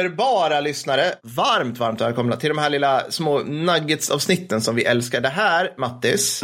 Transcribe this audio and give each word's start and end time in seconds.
Underbara 0.00 0.60
lyssnare, 0.60 1.02
varmt, 1.22 1.78
varmt 1.78 2.00
välkomna 2.00 2.36
till 2.36 2.48
de 2.48 2.58
här 2.58 2.70
lilla 2.70 3.00
små 3.10 3.38
nuggets-avsnitten 3.38 4.60
som 4.60 4.74
vi 4.74 4.84
älskar. 4.84 5.20
Det 5.20 5.28
här, 5.28 5.72
Mattis, 5.78 6.42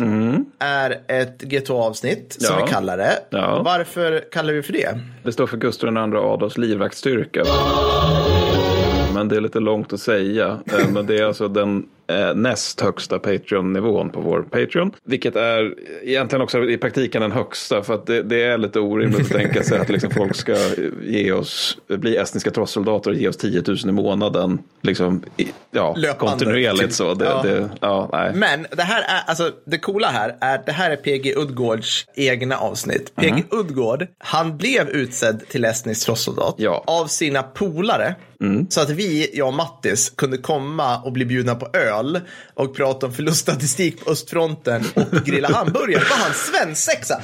är 0.59 0.91
ett 1.09 1.43
G2-avsnitt 1.43 2.37
som 2.41 2.57
Ja. 2.59 2.65
vi 2.65 2.73
kallar 2.73 2.97
det. 2.99 3.19
Ja. 3.31 3.63
Varför 3.65 4.25
kallar 4.33 4.53
vi 4.53 4.63
för 4.63 4.73
det? 4.73 4.99
Det 5.25 5.33
står 5.33 5.47
för 5.47 5.57
Gustav 5.57 5.89
II 5.93 6.17
Adolfs 6.17 6.59
livvaktsstyrka. 6.59 7.45
Men 9.15 9.29
det 9.29 9.37
är 9.37 9.41
lite 9.41 9.61
långt 9.61 9.93
att 9.93 10.01
säga. 10.01 10.59
Eh, 10.67 10.89
Men 10.93 11.07
det 11.07 11.19
är 11.19 11.25
alltså 11.25 11.49
den 11.49 11.87
eh, 12.11 12.35
näst 12.35 12.81
högsta 12.81 13.19
Patreon-nivån 13.19 14.11
på 14.11 14.21
vår 14.21 14.43
Patreon. 14.43 14.93
Vilket 15.05 15.37
är 15.37 15.75
egentligen 16.03 16.43
också 16.43 16.65
i 16.65 16.79
praktiken 16.79 17.23
den 17.23 17.33
högsta. 17.33 17.83
För 17.83 17.95
att 17.95 18.07
det, 18.07 18.23
det 18.23 18.43
är 18.43 18.59
lite 18.59 18.81
orimligt 18.81 19.21
att 19.21 19.29
tänka 19.39 19.63
sig 19.63 19.79
att 19.79 19.89
liksom 19.89 20.11
folk 20.11 20.37
ska 20.37 20.57
ge 21.03 21.33
oss, 21.33 21.79
bli 21.89 22.17
estniska 22.17 22.51
trossoldater 22.51 23.11
och 23.11 23.17
ge 23.17 23.29
oss 23.29 23.37
10 23.37 23.63
000 23.67 23.77
i 23.89 23.93
månaden. 23.93 24.59
Liksom, 24.83 25.23
ja, 25.71 25.95
Löpande, 25.99 26.31
kontinuerligt 26.31 26.83
typ. 26.83 26.93
så. 26.93 27.15
Det, 27.15 27.25
Ja. 27.25 27.43
Det, 27.43 27.69
ja, 27.81 28.09
nej. 28.13 28.33
Men 28.35 28.67
det 28.77 28.83
här 28.83 29.01
är, 29.03 29.23
alltså 29.31 29.51
det 29.67 29.79
coola 29.79 30.07
här 30.09 30.37
är 30.41 30.55
att 30.55 30.67
det 30.67 30.73
här 30.73 30.91
är 30.91 30.97
PG 30.97 31.37
Udgårds 31.37 32.07
egna 32.15 32.57
avsnitt. 32.57 33.17
PG 33.17 33.45
Udgård, 33.51 34.07
han 34.19 34.57
blev 34.57 34.89
utsedd 34.89 35.49
till 35.49 35.65
estnisk 35.65 36.07
trossoldat 36.07 36.55
Ja. 36.59 36.85
av 36.87 37.07
sina 37.07 37.43
polare. 37.43 38.15
Så 38.69 38.81
att 38.81 38.91
vi, 38.91 39.31
jag 39.33 39.49
och 39.49 39.55
Mattis, 39.55 40.11
kunde 40.11 40.39
komma 40.39 40.99
och 41.03 41.13
bli 41.13 41.25
bjudna 41.25 41.55
på 41.55 41.67
öl 41.79 41.92
och 42.55 42.77
prata 42.77 43.07
om 43.07 43.13
förluststatistik 43.13 44.05
på 44.05 44.11
östfronten 44.11 44.85
och 44.95 45.25
grilla 45.25 45.49
hamburgare. 45.53 46.05
Var 46.11 46.25
hans 46.25 46.37
svensexa. 46.37 47.23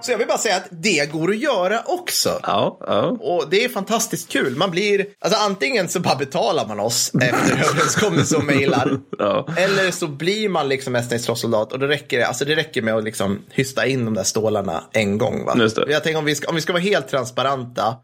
Så 0.00 0.10
jag 0.10 0.18
vill 0.18 0.26
bara 0.26 0.38
säga 0.38 0.56
att 0.56 0.68
det 0.70 1.12
går 1.12 1.30
att 1.30 1.38
göra 1.38 1.82
också. 1.86 2.40
Ja, 2.42 2.78
ja. 2.80 3.02
Och 3.20 3.46
det 3.50 3.64
är 3.64 3.68
fantastiskt 3.68 4.28
kul. 4.28 4.56
Man 4.56 4.70
blir, 4.70 5.06
alltså 5.20 5.40
antingen 5.40 5.88
så 5.88 6.00
bara 6.00 6.16
betalar 6.16 6.66
man 6.66 6.80
oss 6.80 7.12
efter 7.20 7.52
överenskommelse 7.70 8.36
och 8.36 8.44
mejlar. 8.44 8.98
Ja. 9.18 9.48
Eller 9.56 9.90
så 9.90 10.06
blir 10.06 10.48
man 10.48 10.68
liksom 10.68 10.96
estnisk 10.96 11.26
trossoldat 11.26 11.72
och 11.72 11.78
då 11.78 11.86
räcker 11.86 12.18
det, 12.18 12.26
alltså 12.26 12.44
det 12.44 12.54
räcker 12.56 12.82
med 12.82 12.94
att 12.94 13.04
liksom 13.04 13.38
hysta 13.50 13.86
in 13.86 14.04
de 14.04 14.14
där 14.14 14.22
stålarna 14.22 14.84
en 14.92 15.18
gång. 15.18 15.44
Va? 15.44 15.68
Jag 15.88 16.02
tänker 16.02 16.18
om 16.18 16.24
vi, 16.24 16.34
ska, 16.34 16.48
om 16.48 16.54
vi 16.54 16.60
ska 16.60 16.72
vara 16.72 16.82
helt 16.82 17.08
transparenta 17.08 17.94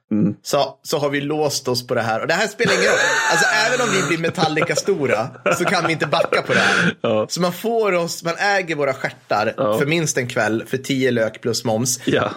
så, 0.42 0.79
så 0.83 0.98
har 0.98 1.11
vi 1.11 1.20
låst 1.20 1.69
oss 1.69 1.86
på 1.86 1.95
det 1.95 2.03
här. 2.03 2.20
Och 2.20 2.27
det 2.27 2.34
här 2.34 2.47
spelar 2.48 2.73
ingen 2.73 2.84
roll. 2.86 2.98
Alltså 3.31 3.47
även 3.67 3.81
om 3.81 3.95
vi 3.95 4.08
blir 4.08 4.19
Metallica-stora 4.19 5.29
så 5.58 5.64
kan 5.64 5.86
vi 5.86 5.92
inte 5.92 6.06
backa 6.06 6.42
på 6.42 6.53
det 6.53 6.61
här. 6.61 6.97
Så 7.29 7.41
man 7.41 7.53
får 7.53 7.92
oss, 7.92 8.25
man 8.25 8.34
äger 8.39 8.75
våra 8.75 8.95
stjärtar 8.95 9.55
för 9.79 9.86
minst 9.86 10.19
en 10.19 10.29
kväll 10.29 10.64
för 10.67 10.77
10 10.77 11.11
lök 11.11 11.41
plus 11.41 11.64
moms. 11.64 11.83
Ja. 12.04 12.30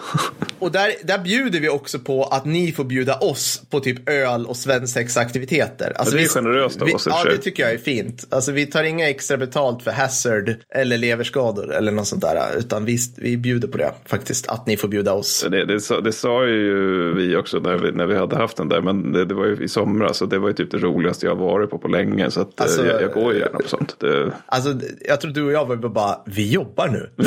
Och 0.58 0.72
där, 0.72 0.92
där 1.04 1.18
bjuder 1.18 1.60
vi 1.60 1.68
också 1.68 1.98
på 1.98 2.24
att 2.24 2.44
ni 2.44 2.72
får 2.72 2.84
bjuda 2.84 3.14
oss 3.18 3.62
på 3.70 3.80
typ 3.80 4.08
öl 4.08 4.46
och 4.46 4.56
svensexaktiviteter. 4.56 5.92
Alltså 5.96 6.14
det 6.14 6.20
är 6.20 6.22
vi- 6.22 6.28
generöst 6.28 6.82
av 6.82 6.86
vi, 6.88 6.94
oss, 6.94 7.06
i 7.06 7.10
och 7.10 7.14
Ja, 7.14 7.24
det 7.30 7.38
tycker 7.38 7.62
jag 7.62 7.72
är 7.72 7.78
fint. 7.78 8.26
Alltså 8.30 8.52
vi 8.52 8.66
tar 8.66 8.84
inga 8.84 9.08
extra 9.08 9.36
betalt 9.36 9.82
för 9.82 9.90
hazard 9.90 10.54
eller 10.74 10.98
leverskador 10.98 11.74
eller 11.74 11.92
något 11.92 12.06
sånt 12.06 12.22
där. 12.22 12.58
Utan 12.58 12.84
vi, 12.84 12.98
vi 13.16 13.36
bjuder 13.36 13.68
på 13.68 13.78
det 13.78 13.92
faktiskt, 14.06 14.48
att 14.48 14.66
ni 14.66 14.76
får 14.76 14.88
bjuda 14.88 15.12
oss. 15.12 15.46
Det, 15.50 15.64
det, 15.64 15.80
sa, 15.80 16.00
det 16.00 16.12
sa 16.12 16.44
ju 16.46 17.14
vi 17.14 17.36
också 17.36 17.58
när 17.58 17.76
vi, 17.78 17.92
när 17.92 18.06
vi 18.06 18.16
hade 18.16 18.36
haft 18.36 18.56
den 18.56 18.68
där. 18.68 18.80
Men 18.80 19.12
det, 19.12 19.24
det 19.24 19.34
var 19.34 19.46
ju 19.46 19.64
i 19.64 19.68
somras 19.68 20.22
och 20.22 20.28
det 20.28 20.38
var 20.38 20.48
ju 20.48 20.54
typ 20.54 20.70
det 20.70 20.78
roligaste 20.78 21.26
jag 21.26 21.36
varit 21.36 21.70
på 21.70 21.78
på 21.78 21.88
länge. 21.88 22.30
Så 22.30 22.40
att, 22.40 22.60
eh, 22.60 22.64
Alltså, 22.64 22.86
jag, 22.86 23.02
jag 23.02 23.12
går 23.12 23.32
ju 23.32 23.38
gärna 23.38 23.58
på 23.58 23.68
sånt. 23.68 23.96
Det, 24.00 24.32
Alltså, 24.46 24.74
jag 25.08 25.20
tror 25.20 25.32
du 25.32 25.42
och 25.42 25.52
jag 25.52 25.66
var 25.66 25.76
bara, 25.76 26.20
vi 26.26 26.50
jobbar 26.50 26.88
nu. 26.88 27.10
ja. 27.16 27.24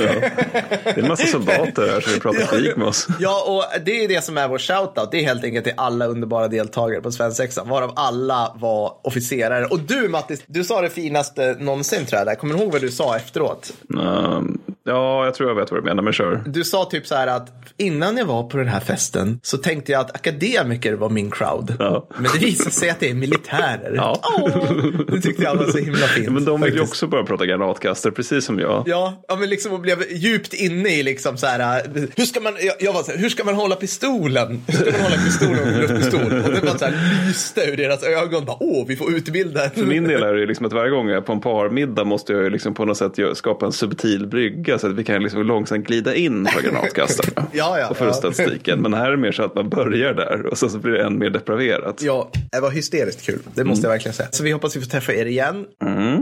det 0.83 0.89
är 0.89 0.99
en 0.99 1.07
massa 1.07 1.27
soldater 1.27 1.87
här 1.87 2.01
vill 2.11 2.22
prata 2.22 2.45
krig 2.45 2.77
med 2.77 2.88
oss. 2.88 3.07
Ja, 3.19 3.44
och 3.47 3.81
det 3.85 4.03
är 4.03 4.07
det 4.07 4.23
som 4.23 4.38
är 4.38 4.47
vår 4.47 4.59
shoutout. 4.59 5.11
Det 5.11 5.19
är 5.19 5.23
helt 5.23 5.44
enkelt 5.44 5.66
till 5.66 5.73
alla 5.77 6.05
underbara 6.05 6.47
deltagare 6.47 7.01
på 7.01 7.11
svensexan, 7.11 7.69
varav 7.69 7.94
alla 7.95 8.55
var 8.55 8.97
officerare. 9.03 9.66
Och 9.66 9.79
du 9.79 10.07
Mattis, 10.07 10.44
du 10.47 10.63
sa 10.63 10.81
det 10.81 10.89
finaste 10.89 11.55
någonsin 11.59 12.05
tror 12.05 12.17
jag. 12.17 12.27
Där. 12.27 12.35
Kommer 12.35 12.55
du 12.55 12.61
ihåg 12.61 12.72
vad 12.72 12.81
du 12.81 12.91
sa 12.91 13.16
efteråt? 13.16 13.73
Um, 13.89 14.61
ja, 14.83 15.25
jag 15.25 15.33
tror 15.33 15.49
jag 15.49 15.55
vet 15.55 15.71
vad 15.71 15.79
du 15.79 15.85
menar, 15.85 16.03
men 16.03 16.13
kör. 16.13 16.43
Du 16.45 16.63
sa 16.63 16.85
typ 16.85 17.07
så 17.07 17.15
här 17.15 17.27
att 17.27 17.49
innan 17.77 18.17
jag 18.17 18.25
var 18.25 18.43
på 18.43 18.57
den 18.57 18.67
här 18.67 18.79
festen 18.79 19.39
så 19.43 19.57
tänkte 19.57 19.91
jag 19.91 20.01
att 20.01 20.15
akademiker 20.15 20.93
var 20.93 21.09
min 21.09 21.31
crowd. 21.31 21.75
Ja. 21.79 22.07
Men 22.15 22.23
det 22.33 22.39
visade 22.39 22.71
sig 22.71 22.89
att 22.89 22.99
det 22.99 23.09
är 23.09 23.13
militärer. 23.13 23.93
Ja. 23.95 24.19
Åh, 24.39 24.71
det 25.07 25.21
tyckte 25.21 25.43
jag 25.43 25.55
var 25.55 25.65
så 25.65 25.77
himla 25.77 26.07
fint. 26.07 26.29
Men 26.29 26.45
de 26.45 26.61
vill 26.61 26.73
ju 26.73 26.81
också 26.81 27.07
börja 27.07 27.23
prata 27.23 27.45
granatkastare, 27.45 28.13
precis 28.13 28.45
som 28.45 28.59
jag. 28.59 28.83
Ja, 28.85 29.23
ja, 29.27 29.35
men 29.35 29.49
liksom 29.49 29.73
och 29.73 29.79
blev 29.79 30.11
djupt 30.11 30.53
inne 30.53 30.89
i 30.89 31.03
liksom 31.03 31.37
så 31.37 31.47
här. 31.47 31.81
Hur 32.15 32.25
ska 32.25 32.39
man, 32.39 32.53
jag, 32.59 32.75
jag 32.79 32.93
var 32.93 33.03
så 33.03 33.11
här, 33.11 33.17
hur 33.17 33.29
ska 33.29 33.43
man 33.43 33.55
hålla 33.55 33.75
pistolen? 33.75 34.63
Hur 34.67 34.73
ska 34.73 34.91
man 34.91 35.01
hålla 35.01 35.15
pistolen 35.15 35.73
och 35.73 35.81
luftpistol? 35.81 36.21
Och 36.45 36.51
det 36.51 36.61
bara 36.61 36.77
så 36.77 36.85
här 36.85 37.27
lyste 37.27 37.61
ur 37.61 37.77
deras 37.77 38.03
ögon. 38.03 38.45
Bara, 38.45 38.57
Åh, 38.59 38.85
vi 38.87 38.95
får 38.95 39.13
utbilda. 39.13 39.69
För 39.69 39.85
min 39.85 40.03
del 40.03 40.23
är 40.23 40.33
det 40.33 40.39
ju 40.39 40.45
liksom 40.45 40.65
att 40.65 40.73
varje 40.73 40.91
gång 40.91 41.07
jag 41.07 41.17
är 41.17 41.21
på 41.21 41.33
en 41.33 41.41
parmiddag 41.41 42.03
måste 42.03 42.33
jag 42.33 42.43
ju 42.43 42.49
liksom 42.49 42.73
på 42.73 42.85
något 42.85 42.97
sätt 42.97 43.13
skapa 43.33 43.65
en 43.65 43.71
subtil 43.71 44.27
brygga 44.27 44.70
så 44.77 44.87
att 44.87 44.93
vi 44.93 45.03
kan 45.03 45.23
liksom 45.23 45.43
långsamt 45.43 45.87
glida 45.87 46.15
in 46.15 46.45
på 46.55 46.61
granatkastarna. 46.61 47.47
Ja, 47.53 47.79
ja, 47.79 47.89
och 47.89 47.97
förluststatistiken. 47.97 48.79
Men 48.81 48.93
här 48.93 49.07
är 49.07 49.11
det 49.11 49.17
mer 49.17 49.31
så 49.31 49.43
att 49.43 49.55
man 49.55 49.69
börjar 49.69 50.13
där 50.13 50.45
och 50.45 50.57
sen 50.57 50.69
så 50.69 50.77
blir 50.77 50.91
det 50.93 51.03
än 51.03 51.19
mer 51.19 51.29
depraverat. 51.29 52.01
Ja, 52.01 52.31
det 52.51 52.59
var 52.59 52.72
hysteriskt 52.72 53.22
kul. 53.22 53.39
Det 53.56 53.63
måste 53.63 53.85
jag 53.85 53.91
verkligen 53.91 54.13
säga. 54.13 54.29
Så 54.31 54.44
vi 54.44 54.51
hoppas 54.51 54.75
vi 54.75 54.81
får 54.81 54.88
träffa 54.88 55.13
er 55.13 55.25
igen. 55.25 55.66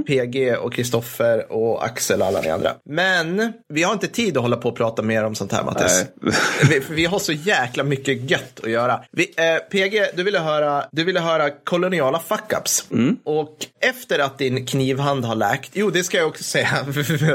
PG 0.08 0.58
och 0.58 0.74
Kristoffer 0.74 1.52
och 1.52 1.86
Axel 1.86 2.22
och 2.22 2.28
alla 2.28 2.42
ni 2.42 2.50
andra. 2.50 2.72
Men 2.90 3.54
vi 3.74 3.84
har 3.84 3.94
inte 3.94 4.08
tid 4.08 4.38
att 4.38 4.44
hålla 4.44 4.58
på 4.58 4.70
och 4.70 4.76
prata 4.76 5.02
mer 5.02 5.24
om 5.24 5.36
sånt 5.36 5.52
här 5.52 5.64
Mattis. 5.64 6.06
Vi, 6.70 6.82
vi 6.90 7.06
har 7.06 7.20
så 7.20 7.32
jäkla 7.32 7.84
mycket 7.84 8.32
gött 8.32 8.60
att 8.64 8.70
göra. 8.70 9.04
Vi, 9.12 9.34
eh, 9.38 9.56
PG, 9.72 10.06
du 10.16 10.24
ville 10.24 10.40
höra, 10.40 10.86
du 10.92 11.04
ville 11.04 11.20
höra 11.20 11.50
koloniala 11.50 12.22
fuck-ups. 12.30 12.84
Och 13.24 13.58
efter 13.80 14.20
att 14.20 14.38
din 14.38 14.66
knivhand 14.66 15.26
har 15.26 15.36
läkt, 15.36 15.70
jo 15.74 15.90
det 15.90 16.04
ska 16.04 16.18
jag 16.18 16.28
också 16.28 16.44
säga, 16.44 16.68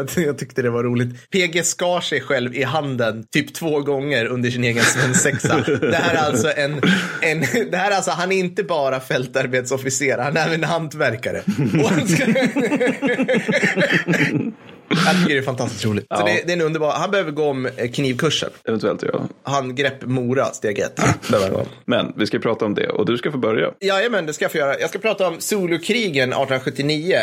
för 0.08 0.20
jag 0.20 0.38
tyckte 0.38 0.62
det 0.62 0.70
var 0.70 0.82
roligt. 0.82 1.30
PG 1.30 1.64
skar 1.64 2.00
sig 2.00 2.20
själv 2.20 2.54
i 2.54 2.62
handen 2.62 3.26
typ 3.32 3.54
två 3.54 3.80
gånger 3.80 4.26
under 4.26 4.50
sin 4.50 4.64
egen 4.64 4.84
svensexa. 4.84 5.64
Det 5.80 5.96
här 5.96 6.14
är 6.14 6.26
alltså 6.26 6.52
en, 6.56 6.82
en 7.20 7.40
det 7.70 7.76
här 7.76 7.90
är 7.90 7.96
alltså, 7.96 8.10
han 8.10 8.32
är 8.32 8.36
inte 8.36 8.62
bara 8.62 8.83
fältarbetsofficer, 9.00 10.18
han 10.18 10.36
är 10.36 10.46
även 10.46 10.64
hantverkare. 10.64 11.42
Han. 14.94 15.14
Jag 15.14 15.22
tycker 15.22 15.34
det 15.34 15.40
är 15.40 15.44
fantastiskt 15.44 15.84
roligt. 15.84 16.06
Så 16.10 16.20
Ja. 16.20 16.24
det, 16.24 16.42
det 16.46 16.52
är 16.52 16.56
en 16.56 16.62
underbar, 16.62 16.90
han 16.92 17.10
behöver 17.10 17.30
gå 17.30 17.44
om 17.44 17.66
eh, 17.66 17.90
knivkursen. 17.90 18.50
Eventuellt 18.68 19.02
ja. 19.12 19.20
Handgrepp 19.42 20.06
Mora, 20.06 20.44
steg 20.44 20.78
ett. 20.78 21.00
Han. 21.00 21.66
Men 21.84 22.12
vi 22.16 22.26
ska 22.26 22.38
prata 22.38 22.64
om 22.64 22.74
det 22.74 22.88
och 22.88 23.06
du 23.06 23.18
ska 23.18 23.32
få 23.32 23.38
börja. 23.38 23.70
Jajamän, 23.80 24.26
det 24.26 24.32
ska 24.32 24.44
jag 24.44 24.52
få 24.52 24.58
göra. 24.58 24.78
Jag 24.80 24.90
ska 24.90 24.98
prata 24.98 25.28
om 25.28 25.40
Zulukrigen 25.40 26.32
1879. 26.32 27.18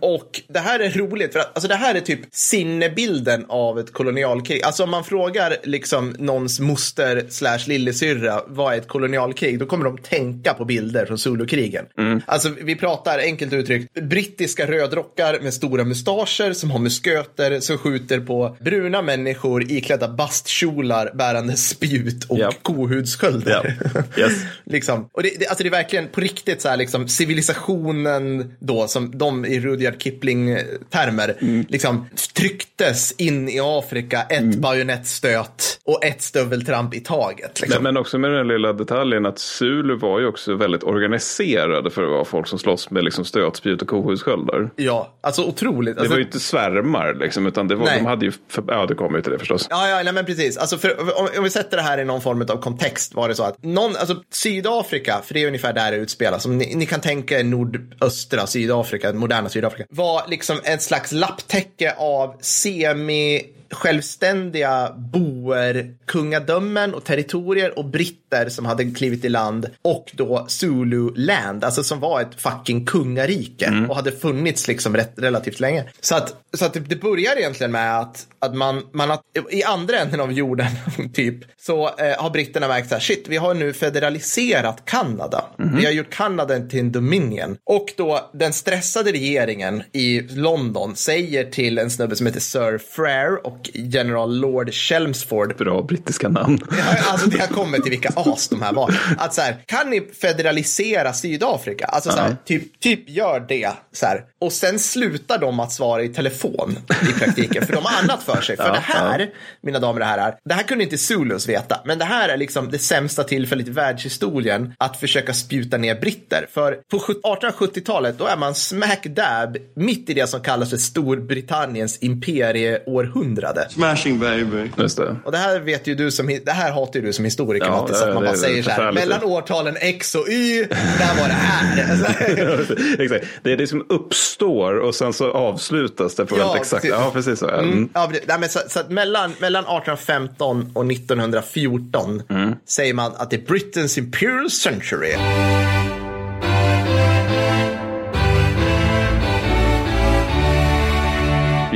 Och 0.00 0.40
det 0.48 0.58
här 0.58 0.80
är 0.80 0.90
roligt, 0.90 1.32
för 1.32 1.40
att, 1.40 1.50
alltså 1.54 1.68
det 1.68 1.74
här 1.74 1.94
är 1.94 2.00
typ 2.00 2.20
sinnebilden 2.32 3.44
av 3.48 3.78
ett 3.78 3.92
kolonialkrig. 3.92 4.62
Alltså 4.64 4.82
om 4.84 4.90
man 4.90 5.04
frågar 5.04 5.56
liksom 5.64 6.14
någons 6.18 6.60
moster 6.60 7.26
slash 7.28 7.58
lillasyrra 7.66 8.40
vad 8.46 8.74
är 8.74 8.78
ett 8.78 8.88
kolonialkrig, 8.88 9.58
då 9.58 9.66
kommer 9.66 9.84
de 9.84 9.98
tänka 9.98 10.54
på 10.54 10.64
bilder 10.64 11.06
från 11.06 11.18
Zulukrigen. 11.18 11.84
Alltså 12.26 12.48
vi 12.62 12.76
pratar 12.76 13.18
enkelt 13.18 13.52
uttryckt 13.52 13.94
brittiska 13.94 14.66
rödrockar 14.66 15.38
med 15.42 15.54
stora 15.54 15.84
mustascher 15.84 16.52
som 16.52 16.70
har 16.70 16.78
musköter 17.04 17.60
som 17.60 17.78
skjuter 17.78 18.20
på 18.20 18.56
bruna 18.60 19.02
människor 19.02 19.62
iklädda 19.72 20.08
bastkjolar 20.08 21.10
bärande 21.14 21.56
spjut 21.56 22.24
och 22.28 22.38
Ja. 22.38 22.50
kohudssköldar. 22.62 23.76
Ja. 24.16 24.22
Yes. 24.22 24.32
liksom. 24.64 25.08
Och 25.12 25.22
det, 25.22 25.30
det, 25.38 25.46
alltså 25.46 25.62
det 25.62 25.68
är 25.68 25.70
verkligen 25.70 26.08
på 26.08 26.20
riktigt 26.20 26.62
så 26.62 26.68
här 26.68 26.76
liksom 26.76 27.08
civilisationen 27.08 28.54
då 28.58 28.86
som 28.88 29.18
de 29.18 29.44
i 29.46 29.60
Rudyard 29.60 29.94
Kipling-termer 30.02 31.34
liksom 31.68 32.08
trycktes 32.36 33.12
in 33.12 33.48
i 33.48 33.60
Afrika 33.62 34.22
ett 34.22 34.56
bajonettstöt 34.58 35.80
och 35.84 36.04
ett 36.04 36.22
stöveltramp 36.22 36.94
i 36.94 37.00
taget. 37.00 37.60
Liksom. 37.60 37.82
Men, 37.82 37.94
men 37.94 38.00
också 38.00 38.18
med 38.18 38.32
den 38.32 38.48
lilla 38.48 38.72
detaljen 38.72 39.26
att 39.26 39.38
Zulu 39.38 39.96
var 39.96 40.20
ju 40.20 40.26
också 40.26 40.54
väldigt 40.54 40.82
organiserade 40.82 41.90
för 41.90 42.02
att 42.02 42.10
vara 42.10 42.24
folk 42.24 42.46
som 42.46 42.58
slåss 42.58 42.90
med 42.90 43.04
liksom 43.04 43.24
stötspjut 43.24 43.82
och 43.82 43.88
kohudssköldar. 43.88 44.70
Ja, 44.76 45.14
alltså 45.20 45.42
otroligt. 45.44 45.94
Det 45.94 46.00
Alltså, 46.00 46.12
var 46.14 46.18
ju 46.18 46.24
inte 46.24 46.40
svärmar 46.40 46.85
liksom, 47.20 47.46
utan 47.46 47.68
det 47.68 47.74
var, 47.74 47.84
Nej. 47.84 47.98
de 47.98 48.06
hade 48.06 48.26
ju, 48.26 48.32
för, 48.48 48.64
ja 48.68 48.86
det 48.86 48.94
kommer 48.94 49.18
ju 49.18 49.22
till 49.22 49.32
det 49.32 49.38
förstås. 49.38 49.66
Ja, 49.70 49.88
ja, 49.88 50.02
nej, 50.02 50.12
men 50.12 50.24
precis. 50.24 50.56
Alltså 50.56 50.78
för, 50.78 51.18
om, 51.20 51.28
om 51.38 51.44
vi 51.44 51.50
sätter 51.50 51.76
det 51.76 51.82
här 51.82 51.98
i 51.98 52.04
någon 52.04 52.20
form 52.20 52.42
av 52.42 52.60
kontext 52.60 53.14
var 53.14 53.28
det 53.28 53.34
så 53.34 53.42
att 53.42 53.62
någon, 53.64 53.96
alltså 53.96 54.22
Sydafrika, 54.30 55.20
för 55.24 55.34
det 55.34 55.42
är 55.42 55.46
ungefär 55.46 55.72
där 55.72 55.90
det 55.90 55.96
utspelas, 55.96 56.42
som 56.42 56.58
ni, 56.58 56.74
ni 56.74 56.86
kan 56.86 57.00
tänka 57.00 57.40
er 57.40 57.44
nordöstra 57.44 58.46
Sydafrika, 58.46 59.12
moderna 59.12 59.48
Sydafrika, 59.48 59.84
var 59.90 60.22
liksom 60.28 60.56
ett 60.64 60.82
slags 60.82 61.12
lapptäcke 61.12 61.94
av 61.98 62.36
semi 62.40 63.42
självständiga 63.70 64.92
boer, 64.96 65.94
kungadömen 66.06 66.94
och 66.94 67.04
territorier 67.04 67.78
och 67.78 67.84
britter 67.84 68.48
som 68.48 68.66
hade 68.66 68.90
klivit 68.90 69.24
i 69.24 69.28
land 69.28 69.66
och 69.82 70.10
då 70.14 70.46
Zulu 70.48 71.10
land, 71.14 71.64
alltså 71.64 71.84
som 71.84 72.00
var 72.00 72.20
ett 72.20 72.40
fucking 72.40 72.86
kungarike 72.86 73.86
och 73.88 73.96
hade 73.96 74.12
funnits 74.12 74.68
liksom 74.68 74.96
rätt, 74.96 75.12
relativt 75.16 75.60
länge. 75.60 75.84
Så 76.00 76.16
att, 76.16 76.34
så 76.56 76.64
att 76.64 76.74
det, 76.74 76.80
det 76.80 76.96
börjar 76.96 77.36
egentligen 77.36 77.72
med 77.72 77.98
att, 77.98 78.26
att 78.38 78.54
man, 78.54 78.82
man 78.92 79.10
har, 79.10 79.18
i 79.50 79.62
andra 79.62 79.98
änden 79.98 80.20
av 80.20 80.32
jorden 80.32 80.66
typ 81.14 81.36
så 81.60 81.86
eh, 81.98 82.22
har 82.22 82.30
britterna 82.30 82.68
märkt 82.68 82.88
så 82.88 82.94
här, 82.94 83.00
shit, 83.00 83.24
vi 83.28 83.36
har 83.36 83.54
nu 83.54 83.72
federaliserat 83.72 84.82
Kanada. 84.84 85.44
Vi 85.56 85.84
har 85.84 85.92
gjort 85.92 86.10
Kanada 86.10 86.58
till 86.60 86.80
en 86.80 86.92
dominion. 86.92 87.56
Och 87.64 87.92
då 87.96 88.30
den 88.32 88.52
stressade 88.52 89.12
regeringen 89.12 89.82
i 89.92 90.20
London 90.20 90.96
säger 90.96 91.50
till 91.50 91.78
en 91.78 91.90
snubbe 91.90 92.16
som 92.16 92.26
heter 92.26 92.40
Sir 92.40 92.78
Frere 92.78 93.36
och 93.36 93.55
general 93.74 94.38
Lord 94.40 94.72
Chelmsford 94.72 95.56
Bra 95.56 95.82
brittiska 95.82 96.28
namn. 96.28 96.58
Ja, 96.70 96.84
Alltså 97.10 97.30
det 97.30 97.40
har 97.40 97.46
kommit 97.46 97.82
till 97.82 97.90
vilka 97.90 98.12
as 98.16 98.48
de 98.48 98.62
här 98.62 98.72
var. 98.72 99.00
Att 99.18 99.34
så 99.34 99.40
här, 99.40 99.56
kan 99.66 99.90
ni 99.90 100.00
federalisera 100.20 101.12
Sydafrika? 101.12 101.84
Alltså 101.84 102.10
så 102.10 102.18
här, 102.18 102.36
typ, 102.44 102.80
typ 102.80 103.08
gör 103.08 103.40
det. 103.48 103.70
Så 103.92 104.06
här. 104.06 104.24
Och 104.40 104.52
sen 104.52 104.78
slutar 104.78 105.38
de 105.38 105.60
att 105.60 105.72
svara 105.72 106.02
i 106.02 106.08
telefon 106.08 106.78
i 107.10 107.12
praktiken. 107.18 107.66
För 107.66 107.72
de 107.72 107.84
har 107.84 108.02
annat 108.02 108.22
för 108.22 108.40
sig. 108.40 108.56
För 108.56 108.66
Ja, 108.66 108.72
det 108.72 108.78
här, 108.78 109.30
mina 109.60 109.78
damer 109.78 110.00
och 110.00 110.06
herrar, 110.06 110.36
det 110.44 110.54
här 110.54 110.62
kunde 110.62 110.84
inte 110.84 110.98
Zulus 110.98 111.48
veta. 111.48 111.80
Men 111.84 111.98
det 111.98 112.04
här 112.04 112.28
är 112.28 112.36
liksom 112.36 112.70
det 112.70 112.78
sämsta 112.78 113.24
tillfället 113.24 113.68
i 113.68 113.70
världshistorien 113.70 114.74
att 114.78 115.00
försöka 115.00 115.34
spjuta 115.34 115.76
ner 115.76 116.00
britter. 116.00 116.46
För 116.52 116.72
på 116.90 116.98
1870-talet, 116.98 118.18
då 118.18 118.26
är 118.26 118.36
man 118.36 118.54
smack 118.54 119.06
dab 119.06 119.56
mitt 119.76 120.10
i 120.10 120.14
det 120.14 120.26
som 120.26 120.40
kallas 120.40 120.70
för 120.70 120.76
Storbritanniens 120.76 121.98
imperieårhundrade. 122.00 123.45
Smashing 123.68 124.18
baby. 124.18 124.70
Just 124.78 124.96
det. 124.96 125.16
Och 125.24 125.32
det 125.32 125.38
här 125.38 125.60
vet 125.60 125.86
ju 125.86 125.94
du 125.94 126.10
som, 126.10 126.26
det 126.44 126.52
här 126.52 126.72
hatar 126.72 127.00
ju 127.00 127.06
du 127.06 127.12
som 127.12 127.24
historiker 127.24 127.66
Ja, 127.66 127.80
Mattis, 127.82 127.96
att 127.96 128.06
det- 128.06 128.14
man 128.14 128.22
bara 128.22 128.32
det- 128.32 128.38
säger 128.38 128.62
så 128.62 128.70
här, 128.70 128.92
mellan 128.92 129.24
årtalen 129.24 129.76
X 129.80 130.14
och 130.14 130.28
Y, 130.28 130.64
där 130.98 131.20
var 131.20 131.28
det 131.28 131.34
här. 131.34 132.96
exakt. 132.98 133.24
Det 133.42 133.52
är 133.52 133.56
det 133.56 133.66
som 133.66 133.86
uppstår 133.88 134.76
och 134.78 134.94
sen 134.94 135.12
så 135.12 135.30
avslutas 135.32 136.14
det 136.14 136.26
på 136.26 136.38
Ja, 136.38 136.44
väldigt 136.44 136.60
exakt. 136.62 136.82
precis. 136.82 136.98
Ja, 137.00 137.10
precis 137.12 137.38
så. 137.38 137.48
Mm. 137.48 137.88
Ja, 137.94 138.10
det- 138.12 138.20
nej, 138.28 138.38
men 138.40 138.48
så, 138.48 138.58
så 138.68 138.80
att 138.80 138.90
mellan, 138.90 139.32
mellan 139.40 139.64
1815 139.64 140.70
och 140.74 140.86
1914 140.86 142.22
Mm. 142.30 142.54
säger 142.68 142.94
man 142.94 143.12
att 143.16 143.30
det 143.30 143.36
är 143.36 143.40
Britain's 143.40 143.98
Imperial 143.98 144.50
Century. 144.50 145.14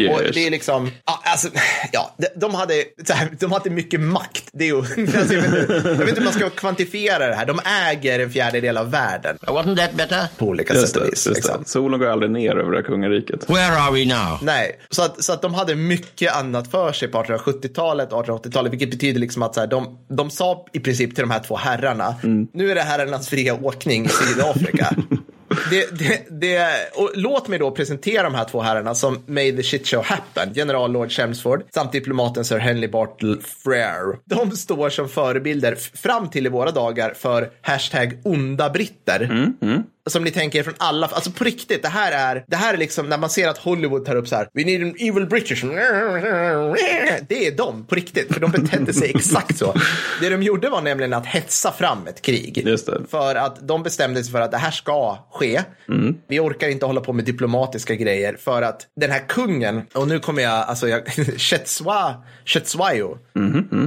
Yes. 0.02 0.16
Och 0.28 0.34
det 0.34 0.46
är 0.46 0.50
liksom, 0.50 0.90
ja, 1.06 1.20
alltså, 1.24 1.48
ja, 1.92 2.14
de- 2.18 2.40
de 2.40 2.54
hade, 2.54 2.84
så 3.06 3.12
här, 3.12 3.28
de 3.40 3.52
hade 3.52 3.70
mycket 3.70 4.00
makt. 4.00 4.44
Det 4.52 4.64
är 4.64 4.68
ju, 4.68 4.76
alltså, 5.18 5.34
jag, 5.34 5.42
vet 5.42 5.60
inte, 5.70 5.72
jag 5.88 5.94
vet 5.96 6.08
inte 6.08 6.20
hur 6.20 6.24
man 6.24 6.32
ska 6.32 6.50
kvantifiera 6.50 7.26
det 7.28 7.34
här. 7.34 7.46
De 7.46 7.60
äger 7.90 8.18
en 8.20 8.30
fjärdedel 8.30 8.76
av 8.76 8.90
världen. 8.90 9.36
Wasn't 9.42 9.76
that 9.76 9.92
better? 9.94 10.24
På 10.38 10.46
olika 10.46 10.74
Just 10.74 10.86
sätt 10.92 10.96
och 11.02 11.08
vis. 11.12 11.26
liksom. 11.26 11.64
Solen 11.66 12.00
går 12.00 12.06
aldrig 12.06 12.30
ner 12.30 12.56
över 12.56 12.70
det 12.70 12.76
här 12.76 12.84
kungariket. 12.84 13.50
Where 13.50 13.76
are 13.78 13.92
we 13.92 14.04
now? 14.04 14.38
Nej, 14.42 14.80
så 14.90 15.02
att, 15.02 15.24
så 15.24 15.32
att 15.32 15.42
de 15.42 15.54
hade 15.54 15.74
mycket 15.74 16.32
annat 16.36 16.70
för 16.70 16.92
sig 16.92 17.08
på 17.08 17.22
1870-talet 17.22 18.12
och 18.12 18.26
1880-talet, 18.26 18.72
vilket 18.72 18.90
betyder 18.90 19.20
liksom 19.20 19.42
att 19.42 19.54
så 19.54 19.60
här, 19.60 19.66
de, 19.66 19.98
de 20.08 20.30
sa 20.30 20.66
i 20.72 20.80
princip 20.80 21.14
till 21.14 21.22
de 21.22 21.30
här 21.30 21.40
två 21.40 21.56
herrarna, 21.56 22.14
nu 22.52 22.70
är 22.70 22.74
det 22.74 22.80
herrarnas 22.82 23.28
fria 23.28 23.54
åkning 23.54 24.04
i 24.04 24.08
Sydafrika. 24.08 24.90
Det, 25.70 25.98
det, 25.98 26.26
det, 26.30 26.66
och 26.94 27.10
låt 27.14 27.48
mig 27.48 27.58
då 27.58 27.70
presentera 27.70 28.22
de 28.22 28.34
här 28.34 28.44
två 28.44 28.60
herrarna 28.60 28.94
som 28.94 29.18
made 29.26 29.52
the 29.52 29.62
shit 29.62 29.88
show 29.88 30.04
happen. 30.04 30.52
General 30.54 30.92
Lord 30.92 31.10
Chelmsford 31.10 31.62
samt 31.74 31.92
diplomaten 31.92 32.44
Sir 32.44 32.58
Henry 32.58 32.88
Bartle 32.88 33.36
Frere. 33.64 34.16
De 34.24 34.50
står 34.50 34.90
som 34.90 35.08
förebilder 35.08 35.74
fram 35.74 36.30
till 36.30 36.46
i 36.46 36.48
våra 36.48 36.70
dagar 36.70 37.14
för 37.14 37.50
hashtag 37.62 38.18
onda 38.24 38.70
britter. 38.70 39.20
Mm, 39.20 39.54
mm. 39.62 39.82
Som 40.06 40.24
ni 40.24 40.30
tänker 40.30 40.62
från 40.62 40.74
alla, 40.78 41.06
alltså 41.06 41.30
på 41.30 41.44
riktigt, 41.44 41.82
det 41.82 41.88
här 41.88 42.12
är, 42.36 42.44
det 42.48 42.56
här 42.56 42.74
är 42.74 42.78
liksom 42.78 43.08
när 43.08 43.18
man 43.18 43.30
ser 43.30 43.48
att 43.48 43.58
Hollywood 43.58 44.04
tar 44.04 44.16
upp 44.16 44.28
så 44.28 44.36
här, 44.36 44.48
we 44.54 44.64
need 44.64 44.82
an 44.82 44.94
evil 44.98 45.26
British. 45.26 45.64
Det 47.28 47.46
är 47.46 47.56
de, 47.56 47.84
på 47.86 47.94
riktigt, 47.94 48.32
för 48.32 48.40
de 48.40 48.50
betedde 48.50 48.92
sig 48.92 49.12
exakt 49.14 49.58
så. 49.58 49.74
Det 50.20 50.28
de 50.28 50.42
gjorde 50.42 50.68
var 50.68 50.82
nämligen 50.82 51.12
att 51.12 51.26
hetsa 51.26 51.72
fram 51.72 52.06
ett 52.06 52.22
krig. 52.22 52.62
För 53.10 53.34
att 53.34 53.68
de 53.68 53.82
bestämde 53.82 54.22
sig 54.24 54.32
för 54.32 54.40
att 54.40 54.50
det 54.50 54.56
här 54.56 54.70
ska 54.70 55.18
ske. 55.32 55.62
Vi 56.28 56.40
orkar 56.40 56.68
inte 56.68 56.86
hålla 56.86 57.00
på 57.00 57.12
med 57.12 57.24
diplomatiska 57.24 57.94
grejer 57.94 58.36
för 58.40 58.62
att 58.62 58.86
den 58.96 59.10
här 59.10 59.28
kungen, 59.28 59.82
och 59.94 60.08
nu 60.08 60.18
kommer 60.18 60.42
jag, 60.42 60.52
alltså 60.52 60.88
jag, 60.88 61.02
Chetswa, 61.36 62.14
Chetswayo, 62.44 63.18